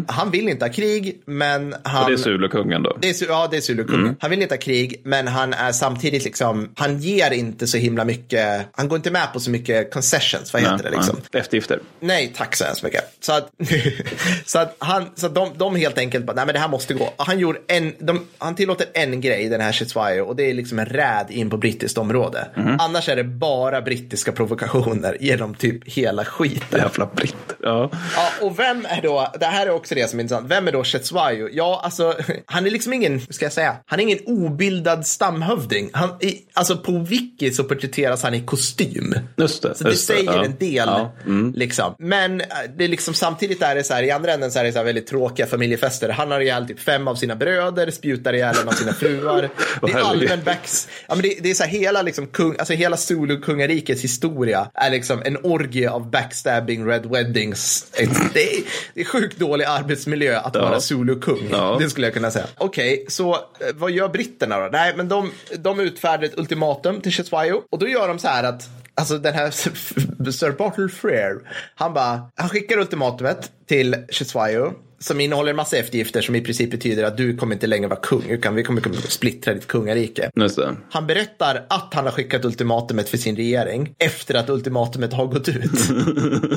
han 0.08 0.32
vill 0.32 0.50
inte 0.50 0.66
ha 0.66 0.74
krig, 0.74 1.22
men 1.26 1.76
han... 1.84 2.04
Och 2.04 2.10
det 2.10 2.16
är 2.16 2.18
Zulukungen 2.18 2.84
då. 2.84 2.98
Det 3.02 3.10
är, 3.22 3.28
ja, 3.28 3.48
det 3.52 3.58
är 3.58 3.62
Zulukungen. 3.62 4.16
Han 4.20 4.30
vill 4.30 4.42
inte 4.42 4.56
ha 4.56 4.60
krig, 4.62 5.02
men 5.06 5.28
han 5.28 5.54
är 5.54 5.72
samtidigt 5.72 6.03
liksom, 6.12 6.70
han 6.76 7.00
ger 7.00 7.32
inte 7.32 7.68
så 7.68 7.78
himla 7.78 8.06
mycket, 8.06 8.66
han 8.72 8.88
går 8.88 8.96
inte 8.96 9.12
med 9.12 9.34
på 9.34 9.40
så 9.40 9.50
mycket 9.50 9.94
concessions, 9.94 10.54
vad 10.54 10.62
heter 10.62 10.84
det 10.84 10.90
liksom? 10.90 11.16
Nej, 11.32 11.42
Eftergifter. 11.42 11.80
Nej, 12.00 12.34
tack 12.36 12.56
så 12.56 12.66
hemskt 12.66 12.84
mycket. 12.84 13.04
Så 13.20 13.34
att, 13.34 13.50
så 14.46 14.60
att, 14.60 14.76
han, 14.80 15.10
så 15.16 15.26
att 15.26 15.36
de, 15.36 15.50
de 15.58 15.76
helt 15.76 15.98
enkelt 15.98 16.26
bara, 16.26 16.34
nej 16.34 16.46
men 16.46 16.54
det 16.54 16.60
här 16.60 16.68
måste 16.68 16.94
gå. 16.94 17.14
Han, 17.18 17.40
gjorde 17.40 17.60
en, 17.68 17.94
de, 18.00 18.28
han 18.38 18.56
tillåter 18.56 18.88
en 18.94 19.22
grej, 19.22 19.50
den 19.50 19.62
här 19.62 19.72
Chetswayo, 19.72 20.24
och 20.24 20.36
det 20.36 20.50
är 20.50 20.54
liksom 20.54 20.80
en 20.80 20.86
räd 20.86 21.26
in 21.30 21.50
på 21.50 21.58
brittiskt 21.58 21.98
område. 21.98 22.48
Annars 22.80 23.10
är 23.10 23.16
det 23.16 23.24
bara 23.24 23.82
brittiska 23.82 24.32
provokationer 24.32 25.18
genom 25.20 25.56
typ 25.56 25.90
hela 25.90 26.26
skiten. 26.26 26.80
Jävla 26.80 27.06
britt. 27.06 27.36
Ja. 27.62 27.90
Ja, 28.16 28.30
och 28.42 28.60
vem 28.60 28.86
är 28.90 29.02
då, 29.02 29.32
det 29.40 29.46
här 29.46 29.68
är 29.68 29.72
också 29.72 29.96
det 29.96 30.10
som 30.10 30.20
är 30.20 30.24
intressant, 30.24 30.52
vem 30.52 30.68
är 30.68 30.72
då 30.72 30.84
Chetswayo? 30.84 31.50
Ja, 31.52 31.82
alltså, 31.84 32.16
han 32.46 32.66
är 32.66 32.70
liksom 32.70 32.94
ingen, 32.94 33.22
ska 33.30 33.46
jag 33.46 33.54
säga, 33.54 33.76
han 33.86 34.00
är 34.00 34.04
ingen 34.04 34.20
obildad 34.26 35.08
stamhövding. 35.08 35.90
Han, 35.94 36.10
i, 36.20 36.38
alltså 36.54 36.78
på 36.78 36.92
wiki 37.00 37.52
så 37.52 37.64
porträtteras 37.64 38.24
han 38.24 38.34
i 38.34 38.42
kostym. 38.42 39.16
Just 39.38 39.64
det. 39.64 39.76
Så 39.76 39.84
det 39.84 39.90
just 39.90 40.08
säger 40.08 40.34
ja. 40.34 40.46
en 40.46 40.56
del, 40.60 40.88
Ja. 40.88 41.14
Mm. 41.26 41.54
liksom. 41.56 41.96
Men 42.00 42.42
äh, 42.42 42.48
det 42.78 42.84
är 42.84 42.88
liksom, 42.88 43.14
samtidigt 43.14 43.62
är 43.62 43.76
det 43.76 43.84
så 43.84 43.94
här, 43.94 44.04
i 44.04 44.12
andra 44.12 44.34
änden 44.34 44.52
så 44.52 44.60
är 44.60 44.64
det 44.64 44.72
så 44.72 44.78
här 44.78 44.86
väldigt 44.86 45.08
tråkiga 45.08 45.48
familjefester. 45.48 46.10
Han 46.10 46.32
har 46.32 46.40
ihjäl 46.40 46.68
typ 46.68 46.80
fem 46.80 47.08
av 47.08 47.16
sina 47.16 47.36
bröder, 47.36 47.92
spjutar 47.92 48.34
ihjäl 48.34 48.56
en 48.62 48.68
av 48.68 48.72
sina 48.72 48.94
fruar. 48.94 49.50
Det 49.82 49.92
är 49.92 49.98
allmän 49.98 50.44
backs, 50.46 50.88
ja, 51.08 51.16
men 51.16 51.22
det, 51.22 51.38
det 51.42 51.50
är 51.50 51.54
så 51.54 51.64
här, 51.64 51.70
hela 51.70 52.02
liksom 52.02 52.28
kung, 52.28 52.56
alltså 52.60 52.74
hela 52.74 52.96
Zulu-kungarikets 52.96 54.02
historia 54.02 54.70
är 54.74 54.90
liksom 54.90 55.22
en 55.26 55.38
orgie 55.44 55.90
av 55.90 56.10
backstabbing, 56.10 56.88
red 56.88 57.06
weddings. 57.06 57.86
Det 57.98 58.04
är, 58.04 58.64
det 58.94 59.02
är 59.02 59.06
sjukt 59.06 59.40
dålig 59.40 59.66
arbetsmiljö 59.66 60.40
att 60.40 60.56
vara 60.56 60.80
Zulu-kung. 60.80 61.48
Ja. 61.52 61.78
Det 61.80 61.90
skulle 61.90 62.08
jag 62.08 62.14
kunna 62.14 62.32
säga. 62.32 62.46
Okej, 62.58 63.06
så 63.10 63.34
eh, 63.34 63.40
vad 63.74 63.92
gör 63.92 64.10
britterna 64.10 64.60
då? 64.60 64.70
Nej, 64.72 64.94
men 64.98 65.08
de, 65.10 65.32
de 65.60 65.80
utfärdar 65.84 66.24
ett 66.24 66.38
ultimatum 66.38 67.02
till 67.02 67.12
Chetwayo 67.12 67.62
och 67.72 67.80
då 67.80 67.88
gör 67.88 68.08
de 68.08 68.20
så 68.20 68.28
här 68.28 68.44
att 68.44 68.70
Alltså 68.96 69.18
den 69.18 69.34
här 69.34 69.52
Sir 70.32 70.52
Bartle 70.52 70.90
Frere, 70.90 71.40
han 71.76 71.94
bara, 71.94 72.32
han 72.36 72.50
skickar 72.50 72.78
ultimatumet 72.78 73.52
till 73.68 73.96
Chetwayo 74.10 74.74
som 75.04 75.20
innehåller 75.20 75.50
en 75.50 75.56
massa 75.56 75.78
eftergifter 75.78 76.22
som 76.22 76.36
i 76.36 76.42
princip 76.42 76.72
betyder 76.72 77.04
att 77.04 77.18
du 77.18 77.38
kommer 77.38 77.54
inte 77.54 77.68
längre 77.68 77.88
vara 77.88 78.00
kung, 78.00 78.24
utan 78.30 78.56
vi 78.56 78.64
kommer 78.64 78.82
splittra 79.08 79.54
ditt 79.54 79.68
kungarike. 79.68 80.30
Det. 80.36 80.76
Han 80.90 81.08
berättar 81.08 81.66
att 81.70 81.94
han 81.94 82.06
har 82.06 82.12
skickat 82.12 82.46
ultimatumet 82.46 83.10
för 83.10 83.18
sin 83.18 83.36
regering 83.36 83.96
efter 83.98 84.36
att 84.36 84.50
ultimatumet 84.50 85.14
har 85.14 85.26
gått 85.26 85.48
ut. 85.50 85.80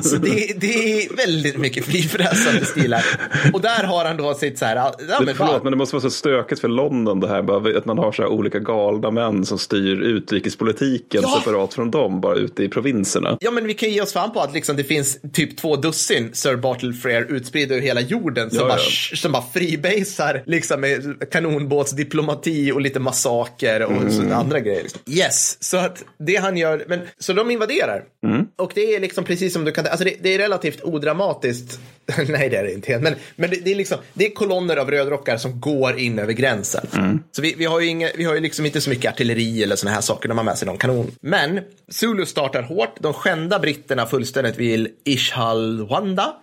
Så 0.05 0.15
det, 0.15 0.59
det 0.59 1.03
är 1.03 1.15
väldigt 1.17 1.57
mycket 1.57 1.85
frifräsande 1.85 2.65
stil 2.65 2.93
här. 2.93 3.05
Och 3.53 3.61
där 3.61 3.83
har 3.83 4.05
han 4.05 4.17
då 4.17 4.33
sitt 4.33 4.57
så 4.59 4.65
här, 4.65 4.75
ja, 4.75 4.95
Det, 4.97 5.25
men 5.25 5.35
förlåt, 5.35 5.51
bara, 5.51 5.63
men 5.63 5.71
det 5.71 5.77
måste 5.77 5.95
vara 5.95 6.01
så 6.01 6.09
stökigt 6.09 6.61
för 6.61 6.67
London 6.67 7.19
det 7.19 7.27
här. 7.27 7.41
Bara, 7.41 7.77
att 7.77 7.85
man 7.85 7.97
har 7.97 8.11
så 8.11 8.21
här 8.21 8.29
olika 8.29 8.59
galna 8.59 9.11
män 9.11 9.45
som 9.45 9.57
styr 9.57 10.01
utrikespolitiken 10.01 11.21
Ja. 11.23 11.41
separat 11.43 11.73
från 11.73 11.91
dem, 11.91 12.21
bara 12.21 12.35
ute 12.35 12.63
i 12.63 12.69
provinserna. 12.69 13.37
Ja, 13.39 13.51
men 13.51 13.67
vi 13.67 13.73
kan 13.73 13.89
ge 13.91 14.01
oss 14.01 14.13
fan 14.13 14.31
på 14.33 14.39
att 14.39 14.53
liksom 14.53 14.75
det 14.75 14.83
finns 14.83 15.19
typ 15.33 15.57
två 15.57 15.75
dussin 15.75 16.29
Sir 16.33 16.55
Bartle 16.55 16.93
Frere 16.93 17.25
utspridda 17.29 17.75
över 17.75 17.85
hela 17.85 18.01
jorden 18.01 18.36
som, 18.49 18.59
Ja, 18.59 18.67
bara, 18.67 18.77
ja. 19.11 19.17
som 19.17 19.31
bara 19.31 19.43
freebasar 19.53 20.43
liksom 20.45 20.81
med 20.81 21.29
kanonbåtsdiplomati 21.31 22.71
och 22.71 22.81
lite 22.81 22.99
massaker 22.99 23.81
och 23.83 23.91
Mm. 23.91 24.11
så 24.29 24.33
andra 24.35 24.59
grejer. 24.59 24.83
Liksom. 24.83 25.01
Yes, 25.05 25.63
så 25.63 25.77
att 25.77 26.03
det 26.19 26.35
han 26.35 26.57
gör, 26.57 26.85
men 26.87 26.99
så 27.19 27.33
de 27.33 27.51
invaderar. 27.51 28.03
Mm. 28.25 28.45
Och 28.55 28.71
det 28.75 28.95
är 28.95 28.99
liksom 28.99 29.23
precis 29.23 29.53
som 29.53 29.65
du 29.65 29.71
kan, 29.71 29.85
alltså 29.85 30.03
det, 30.03 30.13
det 30.21 30.33
är 30.33 30.37
relativt 30.37 30.81
odramatiskt. 30.83 31.79
Nej, 32.27 32.49
det 32.49 32.57
är 32.57 32.63
det 32.63 32.73
inte 32.73 32.99
men, 32.99 33.15
men 33.35 33.49
det, 33.49 33.55
det 33.63 33.71
är 33.71 33.75
liksom, 33.75 33.97
det 34.13 34.25
är 34.25 34.29
kolonner 34.33 34.77
av 34.77 34.91
rödrockar 34.91 35.37
som 35.37 35.59
går 35.59 35.99
in 35.99 36.19
över 36.19 36.33
gränsen. 36.33 36.87
Mm. 36.97 37.19
Så 37.31 37.41
vi, 37.41 37.55
vi 37.57 37.65
har 37.65 37.79
ju 37.79 37.87
inga, 37.87 38.09
vi 38.15 38.23
har 38.23 38.33
ju 38.35 38.39
liksom 38.39 38.65
inte 38.65 38.81
så 38.81 38.89
mycket 38.89 39.11
artilleri 39.13 39.63
eller 39.63 39.75
såna 39.75 39.91
här 39.91 40.01
saker, 40.01 40.29
de 40.29 40.37
har 40.37 40.45
med 40.45 40.57
sig 40.57 40.65
någon 40.65 40.77
kanon. 40.77 41.11
Men 41.21 41.59
Zulu 41.89 42.25
startar 42.25 42.61
hårt, 42.61 42.95
de 42.99 43.13
skändar 43.13 43.59
britterna 43.59 44.05
fullständigt 44.05 44.57
vid 44.57 44.87
Ishalwanda. 45.05 46.33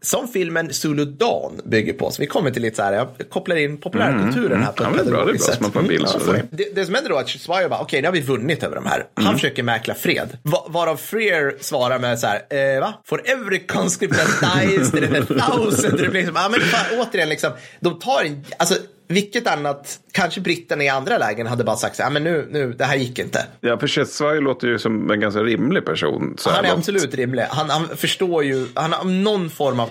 Som 0.00 0.28
filmen 0.28 0.72
Zulu 0.72 1.04
Dawn 1.04 1.31
stan 1.32 1.60
bygger 1.64 1.92
på. 1.92 2.10
Så 2.10 2.22
vi 2.22 2.26
kommer 2.26 2.50
till 2.50 2.62
lite 2.62 2.76
så 2.76 2.82
här, 2.82 2.92
jag 2.92 3.08
kopplar 3.30 3.56
in 3.56 3.76
populärkulturen 3.80 4.62
här 4.62 4.72
på 4.72 4.84
Mm. 4.84 4.98
Ett 4.98 5.04
pedagogiskt 5.04 5.44
sätt. 5.44 5.60
bild. 5.88 6.06
det- 6.26 6.36
jag. 6.36 6.46
det, 6.50 6.74
det 6.74 6.84
som 6.84 6.94
händer 6.94 7.10
då 7.10 7.16
är 7.16 7.20
att 7.20 7.28
Schweizer 7.28 7.68
bara, 7.68 7.80
okej, 7.80 8.00
nu 8.02 8.08
har 8.08 8.12
vi 8.12 8.20
vunnit 8.20 8.62
över 8.62 8.74
de 8.74 8.86
här. 8.86 9.06
Han 9.14 9.24
Mm. 9.24 9.34
försöker 9.36 9.62
mäkla 9.62 9.94
fred. 9.94 10.38
Va, 10.42 10.66
varav 10.68 10.96
Freer 10.96 11.54
svarar 11.60 11.98
med 11.98 12.18
så 12.18 12.26
här, 12.26 12.74
eh, 12.74 12.80
va? 12.80 12.94
For 13.04 13.22
every 13.24 13.66
conscript 13.66 14.14
that 14.16 14.56
dies, 14.60 14.90
there 14.90 15.18
is 15.18 15.30
a 15.30 15.34
thousand. 15.48 15.92
Det 15.98 16.08
blir 16.08 16.20
liksom, 16.20 16.36
ja, 16.36 16.48
men 16.48 16.60
fan, 16.60 16.98
återigen, 17.00 17.28
liksom, 17.28 17.50
de 17.80 17.98
tar 17.98 18.24
en, 18.24 18.44
alltså, 18.56 18.74
vilket 19.12 19.46
annat, 19.46 20.00
kanske 20.12 20.40
britterna 20.40 20.84
i 20.84 20.88
andra 20.88 21.18
lägen 21.18 21.46
hade 21.46 21.64
bara 21.64 21.76
sagt 21.76 21.96
så 21.96 22.02
här, 22.02 22.10
ja, 22.10 22.12
men 22.12 22.24
nu, 22.24 22.48
nu, 22.50 22.72
det 22.72 22.84
här 22.84 22.96
gick 22.96 23.18
inte. 23.18 23.46
Ja, 23.60 23.78
för 23.78 23.86
Cheswai 23.86 24.40
låter 24.40 24.68
ju 24.68 24.78
som 24.78 25.10
en 25.10 25.20
ganska 25.20 25.40
rimlig 25.40 25.84
person. 25.84 26.36
Han 26.44 26.54
är 26.54 26.62
långt. 26.62 26.78
absolut 26.78 27.14
rimlig. 27.14 27.42
Han, 27.42 27.70
han 27.70 27.88
förstår 27.96 28.44
ju, 28.44 28.66
han 28.74 28.92
har 28.92 29.04
någon 29.04 29.50
form 29.50 29.80
av 29.80 29.90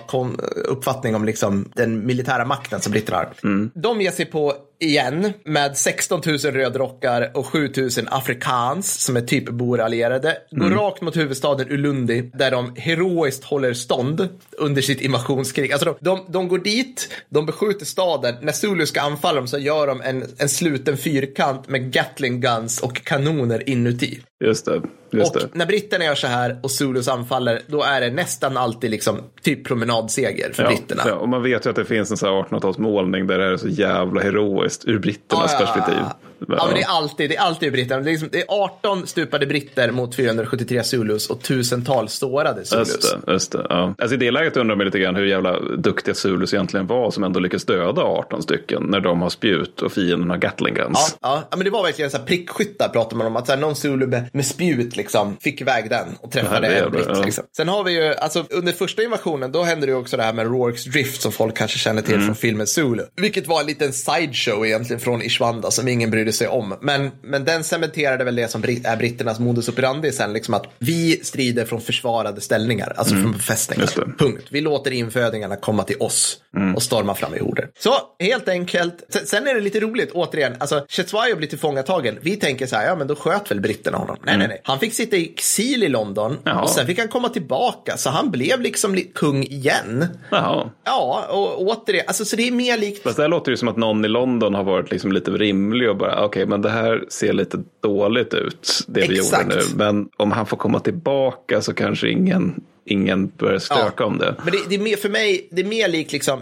uppfattning 0.68 1.14
om 1.14 1.24
liksom 1.24 1.72
den 1.74 2.06
militära 2.06 2.44
makten 2.44 2.80
som 2.80 2.92
britterna 2.92 3.16
har. 3.16 3.32
De 3.80 4.00
ger 4.00 4.10
sig 4.10 4.24
på 4.24 4.54
igen 4.82 5.32
med 5.44 5.76
16 5.76 6.20
000 6.26 6.38
rödrockar 6.38 7.30
och 7.34 7.46
7 7.46 7.72
000 7.76 7.88
afrikans 8.06 9.04
som 9.04 9.16
är 9.16 9.20
typ 9.20 9.48
allierade. 9.80 10.38
Går 10.50 10.70
rakt 10.70 11.02
mot 11.02 11.16
huvudstaden 11.16 11.70
Ulundi 11.70 12.30
där 12.34 12.50
de 12.50 12.74
heroiskt 12.76 13.44
håller 13.44 13.74
stånd 13.74 14.28
under 14.58 14.82
sitt 14.82 15.00
invasionskrig. 15.00 15.72
Alltså 15.72 15.96
de, 16.00 16.10
de, 16.16 16.32
de 16.32 16.48
går 16.48 16.58
dit, 16.58 17.08
de 17.28 17.46
beskjuter 17.46 17.86
staden. 17.86 18.34
När 18.40 18.52
Zulu 18.52 18.86
ska 18.86 19.00
anfalla 19.00 19.36
dem 19.36 19.48
så 19.48 19.58
gör 19.58 19.86
de 19.86 20.00
en, 20.00 20.24
en 20.38 20.48
sluten 20.48 20.96
fyrkant 20.96 21.68
med 21.68 21.92
Gatling 21.92 22.40
guns 22.40 22.80
och 22.80 23.04
kanoner 23.04 23.68
inuti. 23.68 24.20
Just 24.44 24.64
det. 24.64 24.82
Just 25.12 25.36
Och 25.36 25.42
det. 25.42 25.48
när 25.52 25.66
britterna 25.66 26.04
gör 26.04 26.14
så 26.14 26.26
här 26.26 26.56
och 26.62 26.70
Zulus 26.70 27.08
anfaller, 27.08 27.60
då 27.66 27.82
är 27.82 28.00
det 28.00 28.10
nästan 28.10 28.56
alltid 28.56 28.90
liksom 28.90 29.18
typ 29.42 29.64
promenadseger 29.66 30.52
för 30.52 30.62
Ja, 30.62 30.68
britterna. 30.68 31.02
ja, 31.06 31.14
och 31.14 31.28
man 31.28 31.42
vet 31.42 31.66
ju 31.66 31.70
att 31.70 31.76
det 31.76 31.84
finns 31.84 32.10
en 32.10 32.16
sån 32.16 32.28
här 32.28 32.42
1800-talsmålning 32.42 33.26
där 33.26 33.38
det 33.38 33.44
är 33.44 33.56
så 33.56 33.68
jävla 33.68 34.20
heroiskt 34.20 34.84
ur 34.84 34.98
britternas 34.98 35.50
Ja, 35.52 35.58
ja, 35.60 35.66
ja. 35.66 35.74
perspektiv. 35.74 36.04
Ja, 36.48 36.64
men 36.66 36.74
det 36.74 36.82
är 36.82 36.88
alltid, 36.88 37.30
det 37.30 37.36
är 37.36 37.40
alltid 37.40 37.72
britterna. 37.72 38.00
Det 38.02 38.10
är, 38.10 38.12
liksom, 38.12 38.28
det 38.32 38.38
är 38.40 38.44
18 38.48 39.06
stupade 39.06 39.46
britter 39.46 39.90
mot 39.90 40.14
473 40.16 40.82
Zulus 40.84 41.30
och 41.30 41.42
tusentals 41.42 42.12
sårade 42.12 42.64
Zulus. 42.64 42.88
Just 42.88 43.16
det, 43.26 43.32
just 43.32 43.52
det. 43.52 43.66
Ja. 43.68 43.94
Alltså 43.98 44.14
I 44.14 44.18
det 44.18 44.30
läget 44.30 44.56
undrar 44.56 44.76
man 44.76 44.84
lite 44.86 44.98
grann 44.98 45.16
hur 45.16 45.24
jävla 45.26 45.60
duktiga 45.60 46.14
Zulus 46.14 46.54
egentligen 46.54 46.86
var 46.86 47.10
som 47.10 47.24
ändå 47.24 47.40
lyckas 47.40 47.64
döda 47.64 48.02
18 48.02 48.42
stycken 48.42 48.82
när 48.82 49.00
de 49.00 49.22
har 49.22 49.30
spjut 49.30 49.82
och 49.82 49.92
fienden 49.92 50.30
har 50.30 50.36
Gatling 50.36 50.74
Ja, 50.78 50.84
guns. 50.84 51.16
ja, 51.22 51.42
ja, 51.50 51.56
men 51.56 51.64
det 51.64 51.70
var 51.70 51.82
verkligen 51.82 52.10
så 52.10 52.16
här 52.18 52.24
prickskyttar 52.24 52.88
pratar 52.88 53.16
man 53.16 53.26
om. 53.26 53.36
Att 53.36 53.46
så 53.46 53.52
här, 53.52 53.60
någon 53.60 53.74
Zulu 53.76 54.06
med, 54.06 54.28
med 54.32 54.46
spjut 54.46 54.96
liksom 55.02 55.36
fick 55.40 55.60
iväg 55.60 55.90
den 55.90 56.06
och 56.20 56.32
träffade 56.32 56.66
en 56.78 56.90
britt. 56.90 57.04
ja. 57.08 57.22
Liksom. 57.24 57.44
Sen 57.56 57.68
har 57.68 57.84
vi 57.84 57.92
ju, 57.92 58.14
alltså 58.14 58.44
under 58.50 58.72
första 58.72 59.02
invasionen, 59.02 59.52
då 59.52 59.62
hände 59.62 59.86
det 59.86 59.90
ju 59.90 59.96
också 59.98 60.16
det 60.16 60.22
här 60.22 60.32
med 60.32 60.46
Rourke's 60.46 60.88
Drift 60.90 61.22
som 61.22 61.32
folk 61.32 61.56
kanske 61.56 61.78
känner 61.78 62.02
till 62.02 62.14
Mm. 62.14 62.26
från 62.26 62.36
filmen 62.36 62.66
Zulu. 62.66 63.02
Vilket 63.16 63.46
var 63.46 63.60
en 63.60 63.66
liten 63.66 63.92
sideshow 63.92 64.66
egentligen 64.66 65.00
från 65.00 65.22
Ishwanda 65.22 65.70
som 65.70 65.88
ingen 65.88 66.10
brydde 66.10 66.32
sig 66.32 66.48
om. 66.48 66.74
Men, 66.80 67.10
men 67.22 67.44
den 67.44 67.64
cementerade 67.64 68.24
väl 68.24 68.36
det 68.36 68.48
som 68.48 68.62
är 68.64 68.96
britternas 68.96 69.38
modus 69.38 69.68
operandi 69.68 70.12
sen, 70.12 70.32
liksom 70.32 70.54
att 70.54 70.66
vi 70.78 71.20
strider 71.24 71.64
från 71.64 71.80
försvarade 71.80 72.40
ställningar, 72.40 72.92
alltså 72.96 73.14
från 73.14 73.32
befästningar. 73.32 73.82
Mm. 73.82 74.04
Just 74.06 74.18
det. 74.18 74.24
Punkt. 74.24 74.44
Vi 74.50 74.60
låter 74.60 74.90
infödingarna 74.90 75.56
komma 75.56 75.84
till 75.84 75.96
oss 76.00 76.38
Mm. 76.56 76.74
och 76.74 76.82
storma 76.82 77.14
fram 77.14 77.34
i 77.34 77.38
horder. 77.38 77.68
Så 77.78 77.94
helt 78.20 78.48
enkelt. 78.48 78.94
Sen- 79.24 79.46
är 79.46 79.54
det 79.54 79.60
lite 79.60 79.80
roligt, 79.80 80.10
återigen, 80.12 80.54
alltså 80.58 80.84
Chetwayo 80.88 81.36
blir 81.36 81.48
tillfångatagen. 81.48 82.18
Vi 82.22 82.36
tänker 82.36 82.66
så 82.66 82.76
här, 82.76 82.86
ja 82.86 82.96
men 82.96 83.06
då 83.06 83.14
sköt 83.16 83.50
väl 83.50 83.60
britterna 83.60 83.98
honom. 83.98 84.16
Nej, 84.24 84.36
nej, 84.38 84.48
nej. 84.48 84.60
Han 84.64 84.78
fick 84.78 84.91
sitta 84.94 85.16
i 85.16 85.24
exil 85.30 85.82
i 85.84 85.88
London. 85.88 86.36
Jaha. 86.44 86.62
och 86.62 86.70
sen 86.70 86.86
fick 86.86 86.98
han 86.98 87.08
komma 87.08 87.28
tillbaka. 87.28 87.96
Så 87.96 88.10
han 88.10 88.30
blev 88.30 88.60
liksom 88.60 88.94
li- 88.94 89.10
kung 89.14 89.42
igen. 89.42 90.06
Jaha. 90.30 90.70
Ja, 90.84 91.26
och 91.30 91.62
återigen, 91.62 92.04
alltså 92.08 92.24
så 92.24 92.36
det 92.36 92.48
är 92.48 92.52
mer 92.52 92.78
likt 92.78 93.02
Fast 93.02 93.16
det 93.16 93.22
här 93.22 93.28
låter 93.28 93.50
ju 93.50 93.56
som 93.56 93.68
att 93.68 93.76
någon 93.76 94.04
i 94.04 94.08
London 94.08 94.54
har 94.54 94.64
varit 94.64 94.90
liksom 94.90 95.12
lite 95.12 95.30
rimlig 95.30 95.90
och 95.90 95.96
bara 95.96 96.24
okej 96.24 96.46
men 96.46 96.62
det 96.62 96.70
här 96.70 97.04
ser 97.08 97.32
lite 97.32 97.58
dåligt 97.82 98.34
ut 98.34 98.84
det 98.86 99.08
vi 99.08 99.18
Exakt. 99.18 99.44
gjorde 99.44 99.56
nu. 99.56 99.62
Men 99.76 100.08
om 100.16 100.32
han 100.32 100.46
får 100.46 100.56
komma 100.56 100.80
tillbaka 100.80 101.60
så 101.60 101.74
kanske 101.74 102.10
ingen, 102.10 102.54
ingen 102.84 103.28
börjar 103.28 103.58
stöka 103.58 104.04
om 104.04 104.18
det. 104.18 104.34
Men 104.44 104.52
det, 104.52 104.58
det 104.68 104.74
är 104.74 104.78
mer, 104.78 104.96
för 104.96 105.08
mig, 105.08 105.48
det 105.50 105.60
är 105.62 105.66
mer 105.66 105.88
likt 105.88 106.12
liksom 106.12 106.40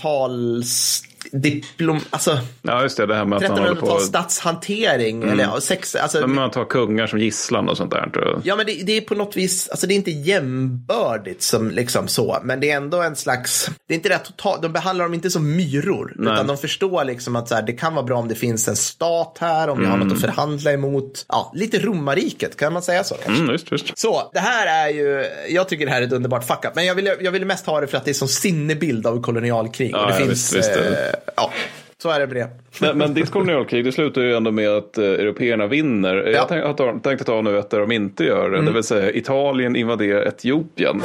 1300-tals 0.00 1.02
diplom, 1.32 2.00
alltså 2.10 2.38
Ja 2.62 2.82
just 2.82 2.96
det, 2.96 3.06
det 3.06 3.14
här 3.14 3.24
med 3.24 3.36
att 3.36 3.48
man 3.48 3.58
håller 3.58 3.74
på 3.74 3.86
1300-tals 3.86 4.06
statshantering 4.06 5.22
eller 5.22 5.44
ja, 5.44 5.60
sex, 5.60 5.94
alltså, 5.94 6.20
men 6.20 6.34
man 6.34 6.50
tar 6.50 6.64
kungar 6.64 7.06
som 7.06 7.18
gisslan 7.18 7.68
och 7.68 7.76
sånt 7.76 7.90
där. 7.90 8.10
Tror 8.12 8.26
jag. 8.26 8.40
Ja, 8.44 8.56
men 8.56 8.66
det, 8.66 8.72
det 8.72 8.96
är 8.96 9.00
på 9.00 9.14
något 9.14 9.36
vis, 9.36 9.68
alltså 9.68 9.86
det 9.86 9.94
är 9.94 9.96
inte 9.96 10.10
jämbördigt 10.10 11.42
som 11.42 11.70
liksom 11.70 12.08
så, 12.08 12.38
men 12.42 12.60
det 12.60 12.70
är 12.70 12.76
ändå 12.76 13.02
en 13.02 13.16
slags, 13.16 13.70
det 13.88 13.94
är 13.94 13.96
inte 13.96 14.08
det 14.08 14.18
totalt, 14.18 14.62
de 14.62 14.72
behandlar 14.72 15.04
dem 15.04 15.14
inte 15.14 15.30
som 15.30 15.56
myror, 15.56 16.14
Nej. 16.16 16.32
utan 16.32 16.46
de 16.46 16.56
förstår 16.56 17.04
liksom 17.04 17.36
att 17.36 17.48
så 17.48 17.54
här, 17.54 17.62
det 17.62 17.72
kan 17.72 17.94
vara 17.94 18.04
bra 18.04 18.18
om 18.18 18.28
det 18.28 18.34
finns 18.34 18.68
en 18.68 18.76
stat 18.76 19.36
här, 19.40 19.68
om 19.68 19.80
vi 19.80 19.86
har 19.86 19.96
något 19.96 20.12
att 20.12 20.20
förhandla 20.20 20.72
emot. 20.72 21.24
Ja, 21.28 21.52
lite 21.54 21.78
romarriket, 21.78 22.56
kan 22.56 22.72
man 22.72 22.82
säga 22.82 23.04
så 23.04 23.14
kanske? 23.14 23.42
Mm, 23.42 23.52
just, 23.52 23.70
just. 23.70 23.98
Så, 23.98 24.30
det 24.32 24.40
här 24.40 24.86
är 24.86 24.94
ju, 24.94 25.26
jag 25.48 25.68
tycker 25.68 25.86
det 25.86 25.92
här 25.92 26.02
är 26.02 26.06
ett 26.06 26.12
underbart 26.12 26.46
fuck 26.46 26.64
up, 26.64 26.74
men 26.74 26.86
jag 26.86 26.94
ville, 26.94 27.16
jag 27.20 27.32
ville 27.32 27.46
mest 27.46 27.66
ha 27.66 27.80
det 27.80 27.86
för 27.86 27.96
att 27.96 28.04
det 28.04 28.10
är 28.10 28.14
som 28.14 28.28
sinnebild 28.28 29.06
av 29.06 29.22
kolonialkrig. 29.22 29.90
Ja, 29.92 30.02
och 30.02 30.06
det 30.06 30.20
ja, 30.20 30.26
finns, 30.26 30.30
visst, 30.30 30.56
visst 30.56 30.76
eh, 30.76 31.09
ja, 31.36 31.52
så 32.02 32.10
är 32.10 32.20
det 32.20 32.26
med 32.26 32.36
det. 32.36 32.48
Men, 32.80 32.98
men 32.98 33.14
ditt 33.14 33.30
kolonialkrig 33.30 33.84
det 33.84 33.92
slutar 33.92 34.20
ju 34.20 34.34
ändå 34.36 34.50
med 34.50 34.68
att 34.70 34.98
eh, 34.98 35.04
européerna 35.04 35.66
vinner. 35.66 36.14
Jag 36.16 36.48
tänk, 36.48 36.64
har 36.64 36.72
ta- 36.72 36.98
tänkte 37.02 37.24
ta 37.24 37.42
nu 37.42 37.58
ett 37.58 37.70
där 37.70 37.80
de 37.80 37.92
inte 37.92 38.24
gör 38.24 38.50
det. 38.50 38.62
Det 38.62 38.72
vill 38.72 38.82
säga 38.84 39.10
Italien 39.10 39.76
invaderar 39.76 40.28
Etiopien. 40.28 41.02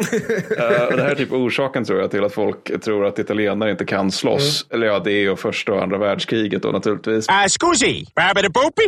Eh, 0.56 0.82
och 0.82 0.96
det 0.96 1.02
här 1.02 1.10
är 1.10 1.14
typ 1.14 1.32
orsaken 1.32 1.84
tror 1.84 2.00
jag 2.00 2.10
till 2.10 2.24
att 2.24 2.32
folk 2.32 2.80
tror 2.80 3.06
att 3.06 3.18
italienare 3.18 3.70
inte 3.70 3.84
kan 3.84 4.10
slåss. 4.10 4.66
Eller 4.70 4.86
ja, 4.86 4.98
det 4.98 5.12
är 5.12 5.20
ju 5.20 5.36
första 5.36 5.72
och 5.72 5.82
andra 5.82 5.98
världskriget 5.98 6.62
då 6.62 6.68
naturligtvis. 6.68 7.28
Uh, 7.28 7.34
scusi? 7.60 8.06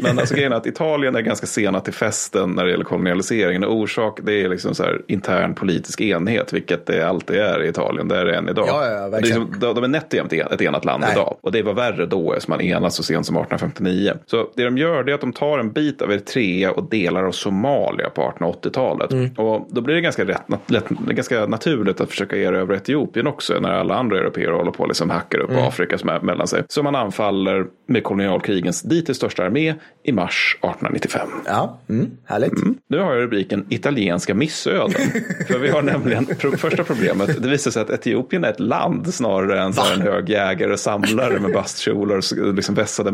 Men 0.02 0.18
alltså 0.18 0.34
grejen 0.34 0.52
är 0.52 0.56
att 0.56 0.66
Italien 0.66 1.16
är 1.16 1.20
ganska 1.20 1.46
sena 1.46 1.80
till 1.80 1.92
festen 1.92 2.50
när 2.50 2.64
det 2.64 2.70
gäller 2.70 2.84
kolonialiseringen. 2.84 3.64
Och 3.64 3.74
orsak 3.74 4.20
det 4.22 4.42
är 4.42 4.48
liksom 4.48 4.74
så 4.74 4.82
här 4.82 5.02
intern 5.08 5.54
politisk 5.54 6.00
enhet, 6.00 6.52
vilket 6.52 6.86
det 6.86 7.08
alltid 7.08 7.36
är 7.36 7.62
i 7.64 7.68
Italien. 7.68 8.08
Det 8.08 8.16
är 8.16 8.24
det 8.24 8.36
än 8.36 8.48
idag. 8.48 8.68
Ja, 8.68 8.90
ja, 8.90 9.08
det 9.08 9.16
är 9.16 9.20
liksom, 9.20 9.54
de 9.60 9.84
är 9.84 9.88
nätt 9.88 10.06
och 10.06 10.14
jämnt 10.14 10.32
ett 10.32 10.62
enat 10.62 10.84
land 10.84 11.00
Nej. 11.00 11.12
idag. 11.12 11.36
Och 11.40 11.52
det 11.52 11.62
var 11.62 11.74
värre 11.74 12.06
då 12.06 12.32
eftersom 12.32 12.52
man 12.52 12.60
enas 12.60 12.94
så 12.94 13.02
sent 13.02 13.26
som 13.26 13.36
1859. 13.36 14.12
Så 14.26 14.48
det 14.54 14.64
de 14.64 14.78
gör 14.78 15.04
det 15.04 15.12
är 15.12 15.14
att 15.14 15.20
de 15.20 15.32
tar 15.32 15.58
en 15.58 15.72
bit 15.72 16.02
av 16.02 16.12
Eritrea 16.12 16.72
och 16.72 16.88
delar 16.88 17.24
av 17.24 17.32
Somalia 17.32 18.10
på 18.10 18.22
1880-talet. 18.38 19.12
Mm. 19.12 19.30
Och 19.36 19.68
då 19.70 19.80
blir 19.80 19.94
det 19.94 20.00
ganska, 20.00 20.24
rätt, 20.24 20.42
lätt, 20.66 20.84
ganska 21.06 21.46
naturligt 21.46 22.00
att 22.00 22.10
försöka 22.10 22.36
erövra 22.36 22.76
Etiopien 22.76 23.26
också 23.26 23.60
när 23.60 23.70
alla 23.70 23.94
andra 23.94 24.18
europeer 24.18 24.50
håller 24.50 24.70
på 24.70 24.82
och 24.82 24.88
liksom 24.88 25.10
hackar 25.10 25.38
upp 25.38 25.50
Mm. 25.50 25.62
Afrika 25.64 25.98
som 25.98 26.08
är 26.08 26.20
mellan 26.20 26.46
sig. 26.48 26.62
Så 26.68 26.82
man 26.82 26.94
anfaller 26.94 27.66
med 27.86 28.04
kolonialkrigens 28.04 28.82
dittills 28.82 29.16
största 29.16 29.44
armé 29.44 29.74
i 30.04 30.12
mars 30.12 30.56
1895. 30.60 31.28
Ja, 31.46 31.78
mm, 31.88 32.10
härligt. 32.24 32.52
Nu 32.88 32.98
har 32.98 33.14
jag 33.14 33.22
rubriken 33.22 33.66
italienska 33.68 34.34
missöden. 34.34 34.90
För 35.48 35.58
vi 35.58 35.68
har 35.68 35.82
nämligen 35.82 36.26
pro 36.26 36.50
första 36.56 36.84
problemet. 36.84 37.42
Det 37.42 37.48
visar 37.48 37.70
sig 37.70 37.82
att 37.82 37.90
Etiopien 37.90 38.44
är 38.44 38.50
ett 38.50 38.60
land 38.60 39.14
snarare 39.14 39.62
än 39.62 39.72
så 39.72 39.82
en 39.94 40.00
hög 40.00 40.28
jägare 40.28 40.72
och 40.72 40.78
samlare 40.80 41.40
med 41.40 41.52
bastkjolar 41.52 42.16
och 42.16 42.54
liksom 42.54 42.74
vässade 42.74 43.12